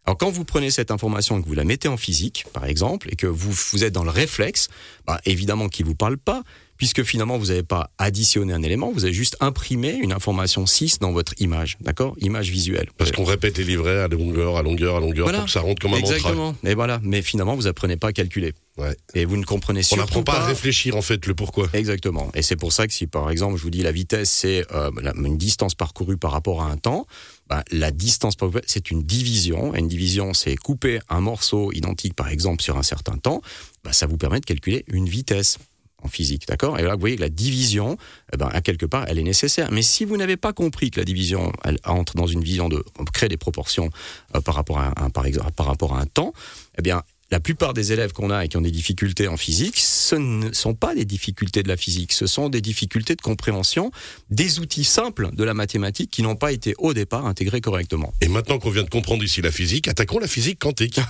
Alors, 0.06 0.18
quand 0.18 0.32
vous 0.32 0.46
prenez 0.46 0.72
cette 0.72 0.90
information 0.92 1.38
et 1.38 1.44
que 1.44 1.48
vous 1.48 1.54
la 1.54 1.64
mettez 1.64 1.88
en 1.88 1.98
physique, 1.98 2.46
par 2.54 2.66
exemple, 2.66 3.08
et 3.12 3.16
que 3.16 3.28
vous, 3.28 3.52
vous 3.72 3.84
êtes 3.84 3.94
dans 3.94 4.04
le 4.04 4.10
réflexe, 4.10 4.68
bah, 5.06 5.22
évidemment 5.26 5.70
qu'il 5.70 5.86
ne 5.86 5.90
vous 5.92 5.96
parle 5.96 6.18
pas, 6.18 6.42
puisque 6.78 7.04
finalement, 7.04 7.38
vous 7.38 7.46
n'avez 7.48 7.62
pas 7.62 7.92
additionné 8.00 8.52
un 8.52 8.64
élément, 8.64 8.92
vous 8.92 9.04
avez 9.06 9.14
juste 9.14 9.38
imprimé 9.40 9.92
une 10.02 10.12
information 10.12 10.66
6 10.66 10.98
dans 10.98 11.12
votre 11.12 11.36
image, 11.40 11.78
d'accord? 11.82 12.16
Image 12.20 12.50
visuelle. 12.50 12.90
Parce 12.98 13.12
qu'on 13.12 13.24
répète 13.26 13.60
les 13.60 13.64
livrets 13.64 14.00
à 14.02 14.08
longueur, 14.08 14.58
à 14.58 14.64
longueur, 14.64 14.96
à 14.96 15.00
longueur, 15.00 15.26
Voilà. 15.26 15.38
pour 15.40 15.46
que 15.46 15.52
ça 15.52 15.60
rentre 15.62 15.80
comme 15.80 15.94
un 15.94 16.00
mantra. 16.00 16.16
Exactement. 16.16 16.56
Et 16.64 16.74
voilà. 16.74 17.00
Mais 17.04 17.22
finalement, 17.22 17.56
vous 17.56 17.68
apprenez 17.68 17.98
pas 17.98 18.08
à 18.08 18.14
calculer. 18.14 18.54
Ouais. 18.78 18.96
Et 19.14 19.26
vous 19.26 19.36
ne 19.36 19.44
comprenez 19.44 19.82
On 19.82 19.84
surtout 19.84 20.02
n'apprend 20.02 20.24
pas 20.24 20.40
à 20.40 20.46
réfléchir 20.46 20.96
en 20.96 21.02
fait 21.02 21.26
le 21.26 21.36
pourquoi. 21.36 21.68
Exactement. 21.74 22.32
Et 22.34 22.42
c'est 22.42 22.56
pour 22.56 22.72
ça 22.72 22.88
que 22.88 22.94
si 22.94 23.06
par 23.06 23.30
exemple 23.30 23.58
je 23.58 23.64
vous 23.64 23.70
dis 23.70 23.84
la 23.84 23.92
vitesse 23.92 24.30
c'est 24.30 24.66
euh, 24.74 24.92
une 25.16 25.38
distance 25.38 25.76
parcourue 25.76 26.18
par 26.18 26.32
rapport 26.32 26.62
à 26.62 26.68
un 26.68 26.78
temps, 26.78 27.06
bah, 27.48 27.64
la 27.72 27.92
distance 27.92 28.36
parcourue 28.36 28.62
c'est 28.66 28.90
une 28.90 29.04
division. 29.04 29.76
Et 29.76 29.80
une 29.80 29.90
division 29.90 30.34
c'est 30.34 30.56
couper 30.56 31.00
un 31.10 31.20
morceau 31.20 31.72
identique 31.74 32.16
par 32.16 32.30
exemple 32.30 32.64
sur 32.64 32.78
un 32.78 32.84
certain 32.84 33.18
temps, 33.18 33.42
bah, 33.84 33.92
ça 33.92 34.08
vous 34.08 34.18
permet 34.18 34.40
de 34.40 34.46
calculer 34.46 34.86
une 34.88 35.08
vitesse 35.08 35.58
en 36.04 36.08
physique, 36.08 36.48
d'accord? 36.48 36.80
Et 36.80 36.82
là, 36.82 36.96
vous 36.96 37.00
voyez 37.00 37.16
que 37.16 37.22
la 37.22 37.30
division, 37.30 37.98
eh 38.34 38.38
ben, 38.38 38.48
à 38.48 38.62
quelque 38.62 38.88
part, 38.88 39.06
elle 39.08 39.20
est 39.20 39.24
nécessaire. 39.24 39.70
Mais 39.72 39.84
si 39.84 40.04
vous 40.06 40.18
n'avez 40.18 40.38
pas 40.38 40.52
compris 40.52 40.90
que 40.90 41.00
la 41.00 41.06
division, 41.06 41.52
elle 41.64 41.78
entre 41.86 42.16
dans 42.16 42.26
une 42.26 42.44
vision 42.44 42.70
de 42.70 42.84
créer 43.14 43.30
des 43.30 43.38
proportions 43.38 43.92
euh, 44.36 44.42
par 44.42 44.56
rapport 44.56 44.80
à 44.80 44.94
un, 44.98 45.10
par 45.10 45.28
exemple, 45.28 45.52
par 45.52 45.68
rapport 45.68 45.96
à 45.96 46.02
un 46.02 46.08
temps, 46.08 46.34
eh 46.78 46.82
bien, 46.82 47.04
la 47.32 47.40
plupart 47.40 47.74
des 47.74 47.94
élèves 47.94 48.12
qu'on 48.12 48.30
a 48.30 48.44
et 48.44 48.48
qui 48.50 48.58
ont 48.58 48.62
des 48.62 48.72
difficultés 48.72 49.28
en 49.28 49.38
physique, 49.38 49.80
ce 49.80 50.16
ne 50.16 50.52
sont 50.54 50.74
pas 50.74 50.94
des 50.94 51.06
difficultés 51.06 51.64
de 51.64 51.70
la 51.70 51.78
physique, 51.78 52.12
ce 52.12 52.28
sont 52.28 52.50
des 52.50 52.60
difficultés 52.62 53.16
de 53.16 53.22
compréhension 53.22 53.92
des 54.30 54.60
outils 54.60 54.84
simples 54.84 55.30
de 55.34 55.44
la 55.44 55.54
mathématique 55.54 56.12
qui 56.12 56.22
n'ont 56.24 56.36
pas 56.36 56.52
été 56.52 56.74
au 56.78 56.94
départ 56.94 57.26
intégrés 57.26 57.62
correctement. 57.62 58.14
Et 58.22 58.28
maintenant 58.28 58.60
qu'on 58.60 58.70
vient 58.70 58.84
de 58.84 58.90
comprendre 58.90 59.24
ici 59.24 59.42
la 59.42 59.52
physique, 59.52 59.88
attaquons 59.88 60.20
la 60.20 60.28
physique 60.28 60.60
quantique. 60.60 61.00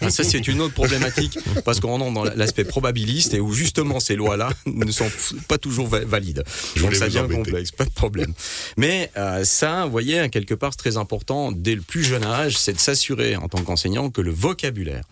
Ah, 0.00 0.10
ça, 0.10 0.24
c'est 0.24 0.48
une 0.48 0.60
autre 0.60 0.74
problématique 0.74 1.38
parce 1.64 1.80
qu'on 1.80 2.00
entre 2.00 2.12
dans 2.12 2.24
l'aspect 2.24 2.64
probabiliste 2.64 3.32
et 3.34 3.40
où 3.40 3.52
justement 3.52 4.00
ces 4.00 4.14
lois-là 4.16 4.50
ne 4.66 4.90
sont 4.90 5.10
pas 5.48 5.56
toujours 5.58 5.86
va- 5.88 6.04
valides. 6.04 6.42
Je 6.74 6.82
Donc 6.82 6.94
ça 6.94 7.06
devient 7.06 7.26
complexe, 7.30 7.70
pas 7.70 7.84
de 7.84 7.90
problème. 7.90 8.32
Mais 8.76 9.10
euh, 9.16 9.44
ça, 9.44 9.84
vous 9.84 9.90
voyez, 9.90 10.28
quelque 10.30 10.54
part, 10.54 10.72
c'est 10.72 10.78
très 10.78 10.96
important 10.96 11.52
dès 11.52 11.74
le 11.74 11.80
plus 11.80 12.04
jeune 12.04 12.24
âge, 12.24 12.58
c'est 12.58 12.72
de 12.74 12.78
s'assurer 12.78 13.36
en 13.36 13.48
tant 13.48 13.62
qu'enseignant 13.62 14.10
que 14.10 14.20
le 14.20 14.30
vocabulaire, 14.30 15.04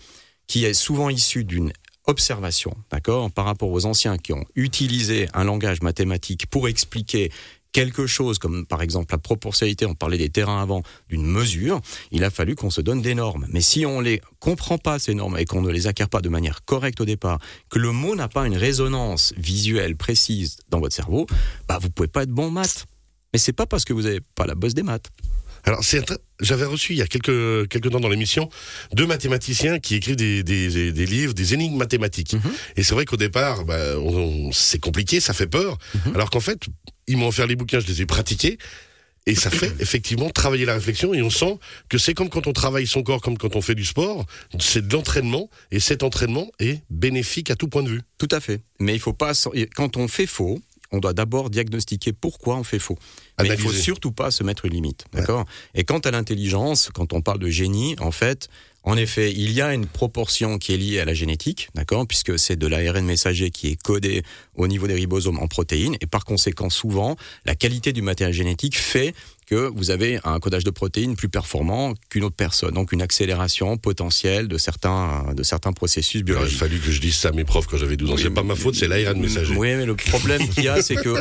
qui 0.46 0.64
est 0.64 0.74
souvent 0.74 1.10
issu 1.10 1.44
d'une 1.44 1.72
observation, 2.06 2.76
d'accord, 2.90 3.30
par 3.30 3.44
rapport 3.46 3.70
aux 3.70 3.86
anciens 3.86 4.18
qui 4.18 4.32
ont 4.32 4.44
utilisé 4.56 5.28
un 5.32 5.44
langage 5.44 5.80
mathématique 5.80 6.46
pour 6.46 6.68
expliquer 6.68 7.30
quelque 7.74 8.06
chose, 8.06 8.38
comme 8.38 8.66
par 8.66 8.82
exemple 8.82 9.12
la 9.12 9.18
proportionnalité, 9.18 9.84
on 9.84 9.94
parlait 9.94 10.16
des 10.16 10.30
terrains 10.30 10.62
avant, 10.62 10.82
d'une 11.10 11.26
mesure, 11.26 11.80
il 12.12 12.22
a 12.22 12.30
fallu 12.30 12.54
qu'on 12.54 12.70
se 12.70 12.80
donne 12.80 13.02
des 13.02 13.14
normes. 13.14 13.46
Mais 13.50 13.60
si 13.60 13.84
on 13.84 14.00
les 14.00 14.22
comprend 14.38 14.78
pas, 14.78 15.00
ces 15.00 15.12
normes, 15.12 15.36
et 15.38 15.44
qu'on 15.44 15.60
ne 15.60 15.70
les 15.70 15.88
acquiert 15.88 16.08
pas 16.08 16.20
de 16.20 16.28
manière 16.28 16.64
correcte 16.64 17.00
au 17.00 17.04
départ, 17.04 17.40
que 17.68 17.80
le 17.80 17.90
mot 17.90 18.14
n'a 18.14 18.28
pas 18.28 18.46
une 18.46 18.56
résonance 18.56 19.34
visuelle 19.36 19.96
précise 19.96 20.58
dans 20.70 20.78
votre 20.78 20.94
cerveau, 20.94 21.26
bah 21.66 21.78
vous 21.82 21.90
pouvez 21.90 22.08
pas 22.08 22.22
être 22.22 22.30
bon 22.30 22.46
en 22.46 22.50
maths. 22.50 22.86
Mais 23.32 23.40
c'est 23.40 23.52
pas 23.52 23.66
parce 23.66 23.84
que 23.84 23.92
vous 23.92 24.02
n'avez 24.02 24.20
pas 24.20 24.46
la 24.46 24.54
bosse 24.54 24.74
des 24.74 24.84
maths. 24.84 25.10
Alors, 25.64 25.80
j'avais 26.40 26.64
reçu 26.64 26.92
il 26.92 26.98
y 26.98 27.02
a 27.02 27.06
quelques, 27.06 27.68
quelques 27.68 27.90
temps 27.90 28.00
dans 28.00 28.08
l'émission 28.08 28.48
deux 28.92 29.06
mathématiciens 29.06 29.78
qui 29.78 29.94
écrivent 29.94 30.16
des, 30.16 30.42
des, 30.42 30.92
des 30.92 31.06
livres, 31.06 31.32
des 31.32 31.54
énigmes 31.54 31.76
mathématiques. 31.76 32.36
Et 32.76 32.82
c'est 32.82 32.94
vrai 32.94 33.04
qu'au 33.06 33.16
départ, 33.16 33.64
bah, 33.64 33.94
c'est 34.52 34.78
compliqué, 34.80 35.20
ça 35.20 35.32
fait 35.32 35.46
peur. 35.46 35.78
Alors 36.14 36.30
qu'en 36.30 36.40
fait, 36.40 36.60
ils 37.06 37.16
m'ont 37.16 37.28
offert 37.28 37.46
les 37.46 37.56
bouquins, 37.56 37.80
je 37.80 37.86
les 37.86 38.02
ai 38.02 38.06
pratiqués. 38.06 38.58
Et 39.26 39.34
ça 39.34 39.50
fait 39.50 39.72
effectivement 39.80 40.28
travailler 40.30 40.66
la 40.66 40.74
réflexion 40.74 41.14
et 41.14 41.22
on 41.22 41.30
sent 41.30 41.58
que 41.88 41.96
c'est 41.96 42.12
comme 42.12 42.28
quand 42.28 42.46
on 42.46 42.52
travaille 42.52 42.86
son 42.86 43.02
corps, 43.02 43.22
comme 43.22 43.38
quand 43.38 43.56
on 43.56 43.62
fait 43.62 43.74
du 43.74 43.84
sport, 43.84 44.26
c'est 44.58 44.86
de 44.86 44.92
l'entraînement 44.92 45.48
et 45.70 45.80
cet 45.80 46.02
entraînement 46.02 46.50
est 46.58 46.82
bénéfique 46.90 47.50
à 47.50 47.56
tout 47.56 47.68
point 47.68 47.82
de 47.82 47.88
vue. 47.88 48.02
Tout 48.18 48.28
à 48.30 48.40
fait. 48.40 48.60
Mais 48.80 48.94
il 48.94 49.00
faut 49.00 49.14
pas. 49.14 49.32
Quand 49.74 49.96
on 49.96 50.08
fait 50.08 50.26
faux, 50.26 50.60
on 50.94 51.00
doit 51.00 51.12
d'abord 51.12 51.50
diagnostiquer 51.50 52.12
pourquoi 52.12 52.56
on 52.56 52.64
fait 52.64 52.78
faux. 52.78 52.96
Mais 53.40 53.46
il 53.46 53.56
faut 53.56 53.62
Analyser. 53.62 53.82
surtout 53.82 54.12
pas 54.12 54.30
se 54.30 54.44
mettre 54.44 54.64
une 54.64 54.72
limite, 54.72 55.04
d'accord? 55.12 55.44
Et 55.74 55.84
quant 55.84 55.98
à 55.98 56.10
l'intelligence, 56.10 56.90
quand 56.94 57.12
on 57.12 57.20
parle 57.20 57.40
de 57.40 57.48
génie, 57.48 57.96
en 58.00 58.12
fait, 58.12 58.48
en 58.84 58.96
effet, 58.98 59.32
il 59.32 59.50
y 59.52 59.62
a 59.62 59.72
une 59.72 59.86
proportion 59.86 60.58
qui 60.58 60.74
est 60.74 60.76
liée 60.76 61.00
à 61.00 61.04
la 61.06 61.14
génétique, 61.14 61.68
d'accord? 61.74 62.06
Puisque 62.06 62.38
c'est 62.38 62.56
de 62.56 62.66
l'ARN 62.66 63.04
messager 63.04 63.50
qui 63.50 63.68
est 63.68 63.82
codé 63.82 64.22
au 64.56 64.68
niveau 64.68 64.86
des 64.86 64.94
ribosomes 64.94 65.38
en 65.38 65.48
protéines, 65.48 65.96
et 66.00 66.06
par 66.06 66.24
conséquent, 66.24 66.70
souvent, 66.70 67.16
la 67.46 67.54
qualité 67.54 67.92
du 67.92 68.02
matériel 68.02 68.34
génétique 68.34 68.78
fait 68.78 69.14
que 69.46 69.70
vous 69.74 69.90
avez 69.90 70.18
un 70.24 70.38
codage 70.40 70.64
de 70.64 70.70
protéines 70.70 71.16
plus 71.16 71.28
performant 71.28 71.94
qu'une 72.10 72.24
autre 72.24 72.36
personne, 72.36 72.72
donc 72.72 72.92
une 72.92 73.02
accélération 73.02 73.76
potentielle 73.76 74.48
de 74.48 74.58
certains, 74.58 75.32
de 75.34 75.42
certains 75.42 75.72
processus 75.72 76.22
Il 76.24 76.30
aurait 76.32 76.40
biologiques. 76.40 76.58
fallu 76.58 76.78
que 76.78 76.90
je 76.90 77.00
dise 77.00 77.14
ça 77.16 77.28
à 77.28 77.32
mes 77.32 77.44
profs 77.44 77.66
quand 77.66 77.76
j'avais 77.76 77.96
12 77.96 78.10
ans. 78.10 78.14
Oui, 78.14 78.20
c'est 78.22 78.30
pas 78.30 78.42
ma 78.42 78.54
faute, 78.54 78.74
c'est 78.74 78.88
l'ARN 78.88 79.18
messager. 79.20 79.54
Oui, 79.56 79.74
mais 79.74 79.86
le 79.86 79.94
problème 79.96 80.48
qu'il 80.48 80.64
y 80.64 80.68
a, 80.68 80.80
c'est 80.82 80.96
que 80.96 81.14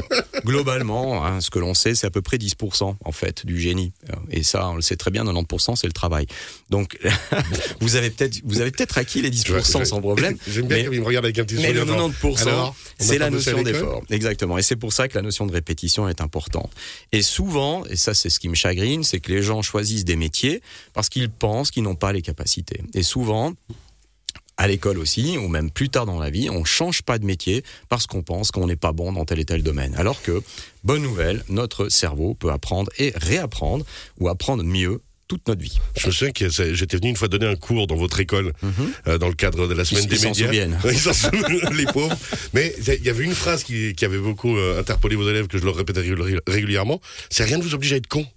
globalement, 0.45 1.25
hein, 1.25 1.41
ce 1.41 1.49
que 1.49 1.59
l'on 1.59 1.73
sait, 1.73 1.95
c'est 1.95 2.07
à 2.07 2.11
peu 2.11 2.21
près 2.21 2.37
10% 2.37 2.95
en 3.03 3.11
fait 3.11 3.45
du 3.45 3.59
génie. 3.59 3.91
Et 4.29 4.43
ça, 4.43 4.69
on 4.69 4.75
le 4.75 4.81
sait 4.81 4.95
très 4.95 5.11
bien, 5.11 5.23
90% 5.23 5.75
c'est 5.75 5.87
le 5.87 5.93
travail. 5.93 6.25
Donc, 6.69 6.97
vous 7.81 7.95
avez 7.95 8.09
peut-être, 8.09 8.41
vous 8.43 8.61
avez 8.61 8.71
peut-être 8.71 8.97
acquis 8.97 9.21
les 9.21 9.29
10% 9.31 9.45
Je- 9.47 9.79
je- 9.79 9.83
sans 9.85 10.01
problème. 10.01 10.37
J'aime 10.47 10.67
bien 10.67 10.77
Mais- 10.77 10.89
qu'il 10.89 10.99
me 11.01 11.05
regarde 11.05 11.25
avec 11.25 11.39
un 11.39 11.43
petit 11.45 11.55
Mais 11.55 11.73
le 11.73 11.81
sourire. 11.85 11.97
genre, 11.97 12.09
90%, 12.11 12.47
alors, 12.47 12.75
on 12.99 13.03
c'est 13.03 13.17
la 13.17 13.29
notion 13.29 13.61
d'effort. 13.63 14.03
Exactement. 14.09 14.57
Et 14.57 14.61
c'est 14.61 14.75
pour 14.75 14.93
ça 14.93 15.07
que 15.07 15.15
la 15.15 15.21
notion 15.21 15.45
de 15.45 15.51
répétition 15.53 16.07
est 16.09 16.21
importante. 16.21 16.71
Et 17.11 17.21
souvent, 17.21 17.85
et 17.85 17.95
ça 17.95 18.13
c'est 18.13 18.29
ce 18.29 18.39
qui 18.39 18.49
me 18.49 18.55
chagrine, 18.55 19.03
c'est 19.03 19.19
que 19.19 19.31
les 19.31 19.41
gens 19.43 19.61
choisissent 19.61 20.05
des 20.05 20.15
métiers 20.15 20.61
parce 20.93 21.09
qu'ils 21.09 21.29
pensent 21.29 21.71
qu'ils 21.71 21.83
n'ont 21.83 21.95
pas 21.95 22.13
les 22.13 22.21
capacités. 22.21 22.81
Et 22.93 23.03
souvent, 23.03 23.53
à 24.57 24.67
l'école 24.67 24.99
aussi, 24.99 25.37
ou 25.37 25.47
même 25.47 25.71
plus 25.71 25.89
tard 25.89 26.05
dans 26.05 26.19
la 26.19 26.29
vie, 26.29 26.49
on 26.49 26.63
change 26.63 27.01
pas 27.01 27.17
de 27.17 27.25
métier 27.25 27.63
parce 27.89 28.05
qu'on 28.07 28.21
pense 28.21 28.51
qu'on 28.51 28.67
n'est 28.67 28.75
pas 28.75 28.91
bon 28.91 29.11
dans 29.13 29.25
tel 29.25 29.39
et 29.39 29.45
tel 29.45 29.63
domaine. 29.63 29.95
Alors 29.95 30.21
que, 30.21 30.41
bonne 30.83 31.01
nouvelle, 31.01 31.43
notre 31.49 31.89
cerveau 31.89 32.35
peut 32.35 32.51
apprendre 32.51 32.91
et 32.99 33.13
réapprendre 33.15 33.85
ou 34.19 34.29
apprendre 34.29 34.63
mieux 34.63 35.01
toute 35.27 35.47
notre 35.47 35.61
vie. 35.61 35.79
Je 35.97 36.05
me 36.07 36.11
souviens 36.11 36.33
que 36.33 36.49
j'étais 36.75 36.97
venu 36.97 37.09
une 37.09 37.15
fois 37.15 37.29
donner 37.29 37.47
un 37.47 37.55
cours 37.55 37.87
dans 37.87 37.95
votre 37.95 38.19
école, 38.19 38.53
euh, 39.07 39.17
dans 39.17 39.29
le 39.29 39.33
cadre 39.33 39.67
de 39.67 39.73
la 39.73 39.85
semaine 39.85 40.03
Ils- 40.03 40.09
des 40.09 40.17
ils 40.21 40.27
médias. 40.27 40.45
souviennent. 40.45 40.79
Ils 40.85 40.99
s'en 40.99 41.13
souviennent, 41.13 41.73
les 41.75 41.85
pauvres. 41.85 42.15
Mais 42.53 42.75
il 42.85 43.03
y 43.05 43.09
avait 43.09 43.23
une 43.23 43.33
phrase 43.33 43.63
qui, 43.63 43.95
qui 43.95 44.05
avait 44.05 44.19
beaucoup 44.19 44.55
euh, 44.55 44.79
interpellé 44.79 45.15
vos 45.15 45.27
élèves, 45.27 45.47
que 45.47 45.57
je 45.57 45.63
leur 45.65 45.75
répétais 45.75 46.01
régul- 46.01 46.41
régulièrement. 46.45 47.01
C'est 47.31 47.45
rien 47.45 47.57
ne 47.57 47.63
vous 47.63 47.73
oblige 47.73 47.93
à 47.93 47.95
être 47.95 48.07
con. 48.07 48.27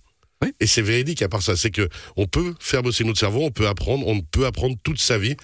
Oui. 0.42 0.52
Et 0.60 0.66
c'est 0.66 0.82
véridique 0.82 1.22
à 1.22 1.28
part 1.30 1.42
ça. 1.42 1.56
C'est 1.56 1.70
que 1.70 1.88
on 2.16 2.26
peut 2.26 2.54
faire 2.60 2.82
bosser 2.82 3.04
notre 3.04 3.18
cerveau, 3.18 3.40
on 3.42 3.50
peut 3.50 3.66
apprendre, 3.68 4.06
on 4.06 4.20
peut 4.20 4.46
apprendre 4.46 4.76
toute 4.82 5.00
sa 5.00 5.16
vie. 5.18 5.34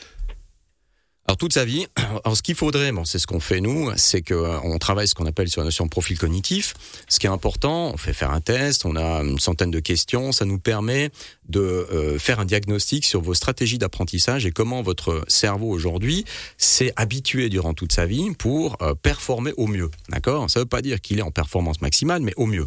Alors 1.29 1.37
toute 1.37 1.52
sa 1.52 1.64
vie, 1.64 1.87
alors 2.25 2.37
ce 2.37 2.43
qu'il 2.43 2.57
faudrait, 2.57 2.91
bon, 2.93 3.05
c'est 3.05 3.19
ce 3.19 3.26
qu'on 3.29 3.38
fait 3.41 3.61
nous, 3.61 3.91
c'est 3.97 4.23
que 4.23 4.35
euh, 4.35 4.79
travaille 4.79 5.07
ce 5.07 5.14
qu'on 5.14 5.26
appelle 5.26 5.49
sur 5.49 5.61
la 5.61 5.67
notion 5.67 5.85
de 5.85 5.91
profil 5.91 6.19
cognitif. 6.19 6.75
Ce 7.09 7.21
qui 7.21 7.26
est 7.26 7.31
important, 7.31 7.93
on 7.95 7.97
fait 7.97 8.12
faire 8.12 8.33
un 8.33 8.41
test, 8.41 8.85
on 8.85 8.97
a 8.97 9.23
une 9.23 9.38
centaine 9.38 9.71
de 9.71 9.79
questions, 9.79 10.33
ça 10.33 10.45
nous 10.45 10.59
permet 10.59 11.11
de 11.49 11.61
euh, 11.61 12.19
faire 12.19 12.41
un 12.41 12.45
diagnostic 12.45 13.05
sur 13.07 13.21
vos 13.21 13.35
stratégies 13.35 13.79
d'apprentissage 13.79 14.47
et 14.47 14.50
comment 14.50 14.83
votre 14.83 15.23
cerveau 15.29 15.71
aujourd'hui 15.71 16.25
s'est 16.59 16.93
habitué 16.97 17.49
durant 17.50 17.73
toute 17.75 17.93
sa 17.93 18.05
vie 18.07 18.33
pour 18.33 18.76
euh, 18.83 18.95
performer 18.95 19.52
au 19.57 19.69
mieux. 19.69 19.91
D'accord? 20.09 20.50
Ça 20.50 20.59
ne 20.61 20.64
veut 20.64 20.69
pas 20.69 20.83
dire 20.83 21.00
qu'il 21.00 21.19
est 21.21 21.23
en 21.23 21.31
performance 21.31 21.81
maximale, 21.83 22.23
mais 22.23 22.33
au 22.37 22.47
mieux. 22.47 22.67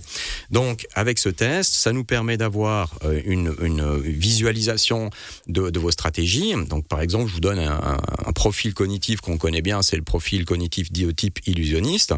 Donc 0.49 0.87
avec 0.93 1.19
ce 1.19 1.29
test, 1.29 1.73
ça 1.73 1.91
nous 1.91 2.03
permet 2.05 2.37
d'avoir 2.37 2.93
une, 3.25 3.53
visualisation 3.99 5.09
de, 5.47 5.69
de 5.69 5.79
vos 5.79 5.91
stratégies. 5.91 6.53
Donc 6.69 6.87
par 6.87 7.01
exemple, 7.01 7.27
je 7.27 7.33
vous 7.33 7.39
donne 7.41 7.59
un, 7.59 7.71
un- 7.71 7.97
un 8.27 8.33
profil 8.45 8.75
cognitif 8.75 9.21
qu'on 9.21 9.39
connaît 9.39 9.63
bien, 9.63 9.81
c'est 9.81 9.95
le 9.95 10.03
profil 10.03 10.45
cognitif 10.45 10.91
diotype 10.91 11.39
illusionniste. 11.47 12.13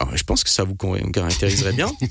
Alors, 0.00 0.16
je 0.16 0.24
pense 0.24 0.42
que 0.42 0.48
ça 0.48 0.64
vous 0.64 0.76
caractériserait 1.12 1.74
bien. 1.74 1.92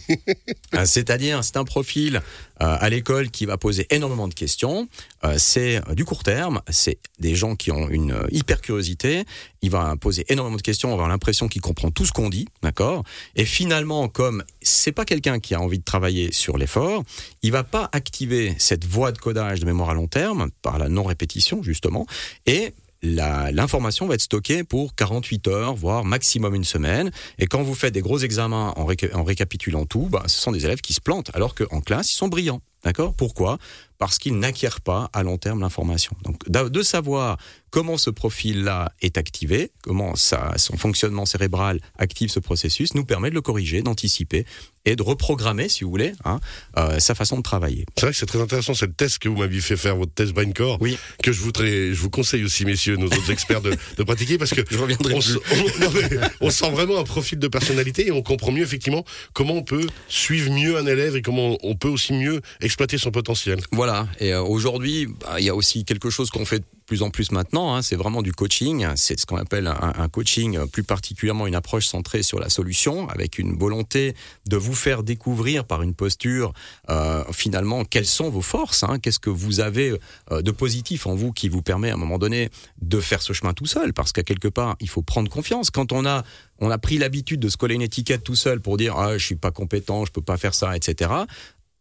Euh, 0.74 0.86
C'est-à-dire, 0.86 1.44
c'est 1.46 1.56
un 1.56 1.64
profil 1.64 2.18
euh, 2.18 2.20
à 2.60 2.90
l'école 2.90 3.32
qui 3.32 3.46
va 3.46 3.58
poser 3.58 3.88
énormément 3.90 4.28
de 4.28 4.34
questions. 4.34 4.90
Euh, 5.24 5.36
c'est 5.38 5.82
du 5.96 6.04
court 6.04 6.24
terme, 6.24 6.62
c'est 6.70 7.00
des 7.20 7.36
gens 7.36 7.56
qui 7.56 7.72
ont 7.72 7.88
une 7.90 8.28
hyper 8.32 8.60
curiosité. 8.62 9.24
Il 9.62 9.72
va 9.72 9.96
poser 9.96 10.26
énormément 10.28 10.58
de 10.58 10.62
questions, 10.62 10.90
on 10.90 10.92
va 10.92 10.96
avoir 10.96 11.10
l'impression 11.10 11.48
qu'il 11.48 11.62
comprend 11.62 11.90
tout 11.90 12.06
ce 12.06 12.12
qu'on 12.12 12.30
dit, 12.30 12.48
d'accord? 12.62 13.04
Et 13.38 13.46
finalement, 13.46 14.10
comme 14.10 14.44
c'est 14.62 14.92
pas 14.92 15.06
quelqu'un 15.06 15.40
qui 15.40 15.56
a 15.56 15.62
envie 15.62 15.80
de 15.80 15.86
travailler 15.86 16.34
sur 16.34 16.58
l'effort, 16.58 17.04
il 17.44 17.54
va 17.54 17.64
pas 17.64 17.90
activer 17.94 18.54
cette 18.60 18.86
voie 18.86 19.14
de 19.14 19.20
codage 19.20 19.62
de 19.62 19.66
mémoire 19.66 19.92
à 19.92 19.94
long 19.94 20.08
terme 20.08 20.50
par 20.62 20.78
la 20.80 20.90
non 20.90 21.06
répétition 21.06 21.64
justement, 21.64 22.06
et 22.46 22.74
l'information 23.04 24.08
va 24.08 24.16
être 24.16 24.22
stockée 24.22 24.64
pour 24.64 24.96
48 24.96 25.48
heures, 25.48 25.76
voire 25.76 26.04
maximum 26.06 26.56
une 26.56 26.64
semaine. 26.64 27.12
Et 27.40 27.48
quand 27.48 27.62
vous 27.64 27.76
faites 27.76 27.94
des 27.94 28.02
gros 28.02 28.20
examens 28.20 28.74
en, 28.76 28.86
réca- 28.86 29.14
en 29.14 29.24
récapitulant 29.24 29.86
tout, 29.86 30.08
bah, 30.10 30.24
ce 30.28 30.40
sont 30.40 30.52
des 30.52 30.66
élèves 30.66 30.82
qui 30.82 30.94
se 30.94 31.02
plantent, 31.02 31.32
alors 31.34 31.56
qu'en 31.56 31.82
classe, 31.82 32.12
ils 32.12 32.16
sont 32.16 32.28
brillants. 32.28 32.62
D'accord? 32.84 33.14
Pourquoi? 33.16 33.58
Parce 34.00 34.20
qu'ils 34.20 34.38
n'acquièrent 34.38 34.82
pas 34.82 35.10
à 35.14 35.24
long 35.24 35.38
terme 35.38 35.62
l'information. 35.62 36.12
Donc, 36.24 36.38
de 36.50 36.82
savoir 36.84 37.38
comment 37.72 37.98
ce 37.98 38.10
profil-là 38.10 38.92
est 39.02 39.18
activé, 39.18 39.72
comment 39.82 40.16
ça, 40.16 40.54
son 40.58 40.78
fonctionnement 40.78 41.26
cérébral 41.26 41.80
active 41.98 42.30
ce 42.30 42.40
processus, 42.40 42.94
nous 42.94 43.06
permet 43.06 43.30
de 43.30 43.36
le 43.36 43.42
corriger, 43.42 43.82
d'anticiper 43.82 44.46
et 44.86 44.96
de 44.96 45.04
reprogrammer, 45.04 45.68
si 45.68 45.84
vous 45.84 45.90
voulez, 45.90 46.14
hein, 46.24 46.40
euh, 46.78 47.00
sa 47.00 47.14
façon 47.14 47.36
de 47.38 47.42
travailler. 47.42 47.86
C'est 47.98 48.06
vrai 48.06 48.12
que 48.14 48.18
c'est 48.18 48.26
très 48.26 48.40
intéressant, 48.40 48.74
c'est 48.74 48.86
le 48.86 48.94
test 48.94 49.20
que 49.20 49.28
vous 49.28 49.36
m'aviez 49.36 49.60
fait 49.60 49.76
faire, 49.76 49.98
votre 49.98 50.14
test 50.14 50.32
BrainCore, 50.32 50.78
Oui. 50.80 50.98
que 51.22 51.34
je 51.34 51.42
voudrais, 51.42 51.94
je 51.94 52.00
vous 52.00 52.10
conseille 52.10 52.46
aussi, 52.46 52.64
messieurs, 52.64 52.96
nos 52.96 53.08
autres 53.08 53.30
experts, 53.30 53.62
de, 53.62 53.76
de 53.98 54.04
pratiquer, 54.04 54.38
parce 54.38 54.52
que 54.52 54.62
Je 54.72 54.78
reviendrai 54.78 55.14
on, 55.14 55.20
plus. 55.20 55.34
se- 55.34 55.38
on- 55.38 55.84
non, 55.84 55.92
mais 55.94 56.18
on 56.40 56.50
sent 56.50 56.70
vraiment 56.72 57.00
un 57.00 57.04
profil 57.04 57.38
de 57.38 57.48
personnalité 57.50 58.08
et 58.08 58.12
on 58.12 58.22
comprend 58.22 58.52
mieux, 58.54 58.64
effectivement, 58.64 59.04
comment 59.34 59.56
on 59.56 59.64
peut 59.64 59.86
suivre 60.08 60.52
mieux 60.54 60.78
un 60.78 60.86
élève 60.86 61.18
et 61.18 61.22
comment 61.22 61.58
on 61.64 61.76
peut 61.76 61.90
aussi 61.90 62.14
mieux 62.14 62.42
exploiter 62.62 62.98
son 62.98 63.12
potentiel. 63.12 63.60
Voilà. 63.74 63.87
Et 64.20 64.34
euh, 64.34 64.42
aujourd'hui, 64.42 65.08
bah, 65.08 65.40
il 65.40 65.46
y 65.46 65.50
a 65.50 65.56
aussi 65.56 65.86
quelque 65.86 66.10
chose 66.10 66.30
qu'on 66.30 66.46
fait 66.46 66.60
de 66.60 66.66
plus 66.86 67.02
en 67.02 67.10
plus 67.10 67.32
maintenant. 67.32 67.76
hein, 67.76 67.82
c'est 67.82 67.96
vraiment 67.96 68.22
du 68.22 68.32
coaching. 68.32 68.88
C'est 68.96 69.20
ce 69.20 69.26
qu'on 69.26 69.38
appelle 69.38 69.68
un, 69.68 70.08
coaching, 70.10 70.58
euh, 70.58 70.66
plus 70.66 70.84
particulièrement 70.84 71.48
une 71.48 71.56
approche 71.56 71.88
centrée 71.88 72.24
sur 72.24 72.40
la 72.40 72.50
solution, 72.50 73.10
avec 73.10 73.40
une 73.40 73.58
volonté 73.58 74.16
de 74.48 74.58
vous 74.58 74.74
faire 74.74 75.04
découvrir 75.04 75.66
par 75.66 75.82
une 75.82 75.94
posture 75.94 76.54
euh, 76.90 77.24
finalement 77.32 77.84
quelles 77.84 78.06
sont 78.06 78.30
vos 78.30 78.42
forces, 78.42 78.84
hein, 78.84 79.00
qu'est-ce 79.00 79.20
que 79.20 79.30
vous 79.30 79.60
avez 79.60 79.98
de 80.32 80.52
positif 80.52 81.08
en 81.08 81.16
vous 81.16 81.32
qui 81.32 81.50
vous 81.50 81.62
permet 81.62 81.90
à 81.90 81.94
un 81.94 81.98
moment 81.98 82.18
donné 82.18 82.50
de 82.82 83.00
faire 83.00 83.22
ce 83.22 83.34
chemin 83.34 83.54
tout 83.54 83.66
seul, 83.66 83.94
parce 83.94 84.12
qu'à 84.12 84.24
quelque 84.24 84.48
part 84.48 84.76
il 84.80 84.90
faut 84.90 85.02
prendre 85.02 85.30
confiance. 85.30 85.72
Quand 85.72 85.92
on 85.92 86.06
a 86.06 86.24
on 86.60 86.72
a 86.72 86.78
pris 86.80 86.98
l'habitude 86.98 87.40
de 87.40 87.50
se 87.50 87.58
coller 87.58 87.76
une 87.76 87.84
étiquette 87.84 88.24
tout 88.24 88.36
seul 88.36 88.60
pour 88.60 88.78
dire 88.78 88.96
ah 88.98 89.18
je 89.18 89.26
suis 89.26 89.36
pas 89.36 89.52
compétent, 89.52 90.06
je 90.06 90.12
peux 90.12 90.22
pas 90.22 90.38
faire 90.38 90.54
ça, 90.54 90.76
etc 90.76 91.26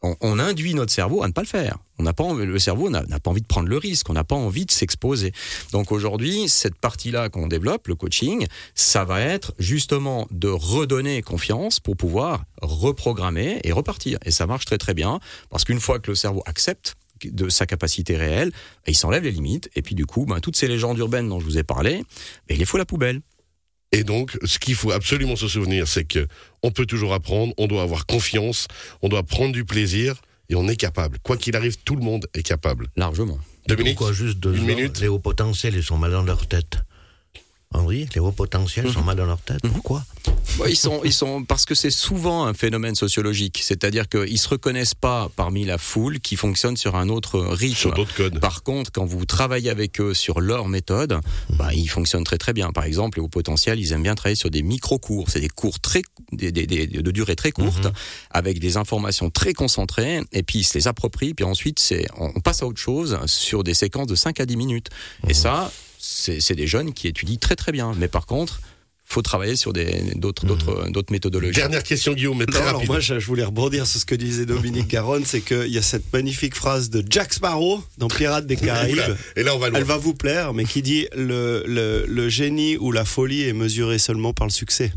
on, 0.03 0.39
induit 0.39 0.75
notre 0.75 0.93
cerveau 0.93 1.23
à 1.23 1.29
ne 1.29 1.33
pas 1.33 1.41
le 1.41 1.47
faire. 1.47 1.79
On 1.99 2.03
n'a 2.03 2.13
pas 2.13 2.33
le 2.33 2.59
cerveau 2.59 2.91
n'a 2.91 3.03
pas 3.03 3.31
envie 3.31 3.41
de 3.41 3.47
prendre 3.47 3.69
le 3.69 3.79
risque, 3.79 4.11
on 4.11 4.13
n'a 4.13 4.25
pas 4.25 4.37
envie 4.37 4.67
de 4.67 4.71
s'exposer. 4.71 5.33
Donc 5.73 5.93
aujourd'hui, 5.93 6.49
cette 6.49 6.77
partie-là 6.77 7.29
qu'on 7.29 7.47
développe, 7.47 7.89
le 7.89 7.95
coaching, 7.95 8.47
ça 8.75 9.05
va 9.05 9.21
être 9.21 9.55
justement 9.59 10.27
de 10.31 10.49
redonner 10.49 11.23
confiance 11.23 11.81
pour 11.81 11.97
pouvoir 11.97 12.45
reprogrammer 12.61 13.61
et 13.65 13.73
repartir. 13.73 14.19
Et 14.25 14.31
ça 14.31 14.47
marche 14.47 14.67
très 14.67 14.79
très 14.79 14.95
bien 14.95 15.21
parce 15.49 15.65
qu'une 15.65 15.81
fois 15.81 15.99
que 15.99 16.11
le 16.11 16.15
cerveau 16.15 16.43
accepte 16.47 16.97
de 17.25 17.49
sa 17.49 17.65
capacité 17.67 18.17
réelle, 18.17 18.53
il 18.87 18.95
s'enlève 18.95 19.25
les 19.25 19.31
limites 19.31 19.71
et 19.75 19.83
puis 19.83 19.95
du 19.95 20.05
coup, 20.05 20.27
ben, 20.27 20.41
toutes 20.41 20.57
ces 20.57 20.69
légendes 20.69 20.99
urbaines 20.99 21.29
dont 21.29 21.41
je 21.41 21.47
vous 21.47 21.59
ai 21.59 21.63
parlé, 21.63 22.05
ben, 22.49 22.55
il 22.55 22.59
les 22.59 22.67
faut 22.67 22.79
la 22.79 22.85
poubelle. 22.85 23.21
Et 23.93 24.05
donc, 24.05 24.37
ce 24.45 24.59
qu'il 24.59 24.75
faut 24.75 24.91
absolument 24.91 25.37
se 25.37 25.49
souvenir, 25.49 25.87
c'est 25.89 26.05
que 26.05 26.27
on 26.63 26.71
peut 26.71 26.87
toujours 26.87 27.15
apprendre, 27.15 27.55
on 27.57 27.67
doit 27.67 27.83
avoir 27.83 28.07
confiance, 28.07 28.69
on 29.03 29.09
doit 29.09 29.23
prendre 29.23 29.53
du 29.53 29.65
plaisir 29.65 30.21
et 30.49 30.55
on 30.55 30.69
est 30.69 30.77
capable. 30.77 31.19
Quoi 31.23 31.37
qu'il 31.37 31.57
arrive, 31.57 31.77
tout 31.85 31.97
le 31.97 32.03
monde 32.03 32.27
est 32.35 32.43
capable. 32.43 32.89
Largement. 32.97 33.39
Dominique, 33.69 33.97
Pourquoi 33.97 34.13
juste 34.13 34.39
deux 34.39 34.57
une 34.57 34.65
minute. 34.65 35.01
Les 35.01 35.09
hauts 35.09 35.19
potentiels, 35.19 35.75
ils 35.75 35.83
sont 35.83 35.99
mal 35.99 36.13
dans 36.13 36.23
leur 36.23 36.47
tête. 36.47 36.79
Henri, 37.73 38.07
les 38.15 38.21
hauts 38.21 38.33
potentiels 38.33 38.91
sont 38.91 39.03
mal 39.03 39.17
dans 39.17 39.27
leur 39.27 39.41
tête. 39.41 39.61
Pourquoi 39.61 40.05
Bah, 40.59 40.67
ils 40.69 40.77
sont, 40.77 41.03
ils 41.05 41.13
sont, 41.13 41.45
parce 41.45 41.65
que 41.65 41.75
c'est 41.75 41.91
souvent 41.91 42.47
un 42.47 42.55
phénomène 42.55 42.95
sociologique, 42.95 43.61
c'est-à-dire 43.63 44.09
qu'ils 44.09 44.39
se 44.39 44.49
reconnaissent 44.49 44.95
pas 44.95 45.29
parmi 45.37 45.65
la 45.65 45.77
foule 45.77 46.21
qui 46.21 46.37
fonctionne 46.37 46.77
sur 46.77 46.95
un 46.97 47.09
autre 47.09 47.39
rythme. 47.41 47.75
sur 47.77 47.93
d'autres 47.93 48.15
codes. 48.15 48.41
Par 48.41 48.63
contre, 48.63 48.93
quand 48.93 49.05
vous 49.05 49.25
travaillez 49.27 49.69
avec 49.69 50.01
eux 50.01 50.15
sur 50.15 50.41
leur 50.41 50.69
méthode, 50.69 51.21
bah, 51.51 51.75
ils 51.75 51.89
fonctionnent 51.89 52.25
très 52.25 52.39
très 52.39 52.53
bien. 52.53 52.71
Par 52.73 52.85
exemple, 52.85 53.21
au 53.21 53.29
potentiel, 53.29 53.79
ils 53.81 53.93
aiment 53.93 54.05
bien 54.05 54.15
travailler 54.15 54.37
sur 54.37 54.49
des 54.51 54.63
micro-cours. 54.63 55.29
C'est 55.29 55.41
des 55.41 55.49
cours 55.49 55.81
très, 55.81 56.03
des, 56.33 56.53
des- 56.53 56.67
des- 56.67 56.87
de 56.87 57.11
durée 57.11 57.37
très 57.37 57.53
courte, 57.53 57.89
avec 58.31 58.59
des 58.61 58.77
informations 58.79 59.29
très 59.29 59.53
concentrées, 59.53 60.23
et 60.33 60.43
puis 60.45 60.61
ils 60.61 60.65
se 60.65 60.79
les 60.79 60.89
approprient, 60.89 61.35
puis 61.35 61.45
ensuite, 61.45 61.79
c'est, 61.81 62.07
on 62.17 62.31
on 62.37 62.41
passe 62.41 62.63
à 62.63 62.67
autre 62.67 62.81
chose 62.81 63.19
sur 63.27 63.65
des 63.65 63.75
séquences 63.75 64.07
de 64.09 64.15
5 64.15 64.41
à 64.41 64.47
10 64.47 64.57
minutes. 64.57 64.89
Et 65.29 65.35
ça, 65.35 65.73
c'est 66.09 66.55
des 66.55 66.67
jeunes 66.67 66.93
qui 66.93 67.09
étudient 67.09 67.37
très 67.37 67.57
très 67.57 67.73
bien. 67.73 67.93
Mais 67.99 68.09
par 68.09 68.27
contre, 68.27 68.61
faut 69.09 69.23
travailler 69.23 69.55
sur 69.55 69.73
des- 69.73 70.15
d'autres 70.17 70.47
d'autres 70.47 70.89
d'autres 70.91 71.13
méthodologies. 71.13 71.55
Dernière 71.55 71.85
question, 71.85 72.13
Guillaume, 72.13 72.39
mais 72.39 72.47
très 72.47 72.61
Non, 72.61 72.67
alors 72.71 72.87
moi, 72.87 72.99
je, 72.99 73.21
je 73.21 73.27
voulais 73.27 73.45
rebondir 73.45 73.87
sur 73.87 74.01
ce 74.01 74.05
que 74.07 74.17
disait 74.17 74.47
Dominique 74.47 74.89
Garonne, 74.97 75.25
c'est 75.25 75.43
qu'il 75.43 75.69
y 75.73 75.79
a 75.79 75.83
cette 75.83 76.13
magnifique 76.13 76.57
phrase 76.57 76.91
de 76.91 77.05
Jack 77.09 77.33
Sparrow 77.33 77.83
dans 77.99 78.09
Pirates 78.09 78.47
des 78.47 78.57
Caraïbes. 78.57 78.99
Et 79.37 79.45
là, 79.45 79.55
on 79.55 79.59
va 79.59 79.69
loin. 79.71 79.79
Elle 79.79 79.85
va 79.85 79.97
vous 79.97 80.15
plaire, 80.15 80.55
mais 80.55 80.65
qui 80.65 80.83
dit 80.83 81.07
le, 81.15 81.63
le, 81.67 82.05
le 82.07 82.29
génie 82.29 82.77
ou 82.79 82.91
la 82.91 83.05
folie 83.05 83.43
est 83.43 83.53
mesuré 83.53 83.99
seulement 83.99 84.33
par 84.33 84.47
le 84.49 84.53
succès. 84.53 84.93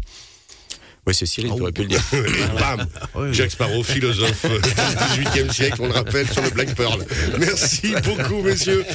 Oui, 1.10 1.15
c'est 1.15 1.26
Cyril 1.26 1.52
qui 1.52 1.60
aurait 1.62 1.72
pu 1.72 1.82
le 1.82 1.88
dire. 1.88 2.02
Et 2.13 2.60
bam 2.60 2.86
Jacques 3.34 3.50
Sparrow, 3.52 3.82
philosophe 3.84 4.45
euh, 4.45 4.60
du 5.15 5.24
XVIIIe 5.24 5.52
siècle, 5.52 5.78
on 5.80 5.88
le 5.88 5.93
rappelle, 5.93 6.30
sur 6.30 6.43
le 6.43 6.52
Black 6.52 6.76
Pearl. 6.76 7.04
Merci 7.39 7.93
beaucoup, 8.04 8.43
messieurs. 8.43 8.86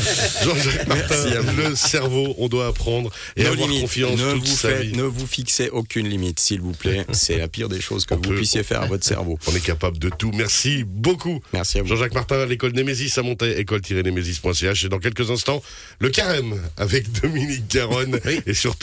Jean-Jacques 0.45 0.87
Martin, 0.87 1.15
à 1.33 1.53
le 1.69 1.75
cerveau, 1.75 2.37
on 2.39 2.47
doit 2.49 2.69
apprendre 2.69 3.11
et 3.37 3.43
Nos 3.43 3.51
avoir 3.51 3.67
limites. 3.67 3.83
confiance 3.83 4.21
ne 4.21 4.33
toute 4.35 4.47
vous, 4.49 4.57
sa 4.57 4.69
faites- 4.69 4.83
vie. 4.83 4.97
ne 4.97 5.03
vous 5.03 5.27
fixez 5.27 5.71
aucune 5.71 6.09
limite, 6.09 6.39
s'il 6.39 6.61
vous 6.61 6.71
plaît. 6.73 7.05
C'est 7.13 7.39
la 7.39 7.49
pire 7.49 7.69
des 7.69 7.81
choses 7.81 8.07
que 8.07 8.15
On 8.15 8.19
vous 8.19 8.23
peut- 8.23 8.35
puissiez 8.37 8.63
faire 8.63 8.83
à 8.83 8.87
votre 8.87 9.05
cerveau. 9.05 9.37
On 9.49 9.57
est 9.57 9.65
capable 9.65 9.99
de 9.99 10.09
tout. 10.09 10.31
Merci 10.35 10.85
beaucoup. 10.87 11.41
Merci 11.53 11.79
à 11.79 11.83
vous. 11.83 11.89
Jean-Jacques 11.89 12.15
Martin, 12.15 12.47
l'école 12.47 12.73
Némésis 12.75 13.19
à 13.19 13.23
Montaix, 13.23 13.59
école-némésis.ch. 13.59 14.85
Et 14.85 14.89
dans 14.89 15.01
quelques 15.01 15.31
instants, 15.33 15.63
le 15.99 16.11
carême 16.11 16.61
avec 16.77 17.11
Dominique 17.23 17.69
Garonne 17.69 18.21
et 18.47 18.55
surtout 18.55 18.75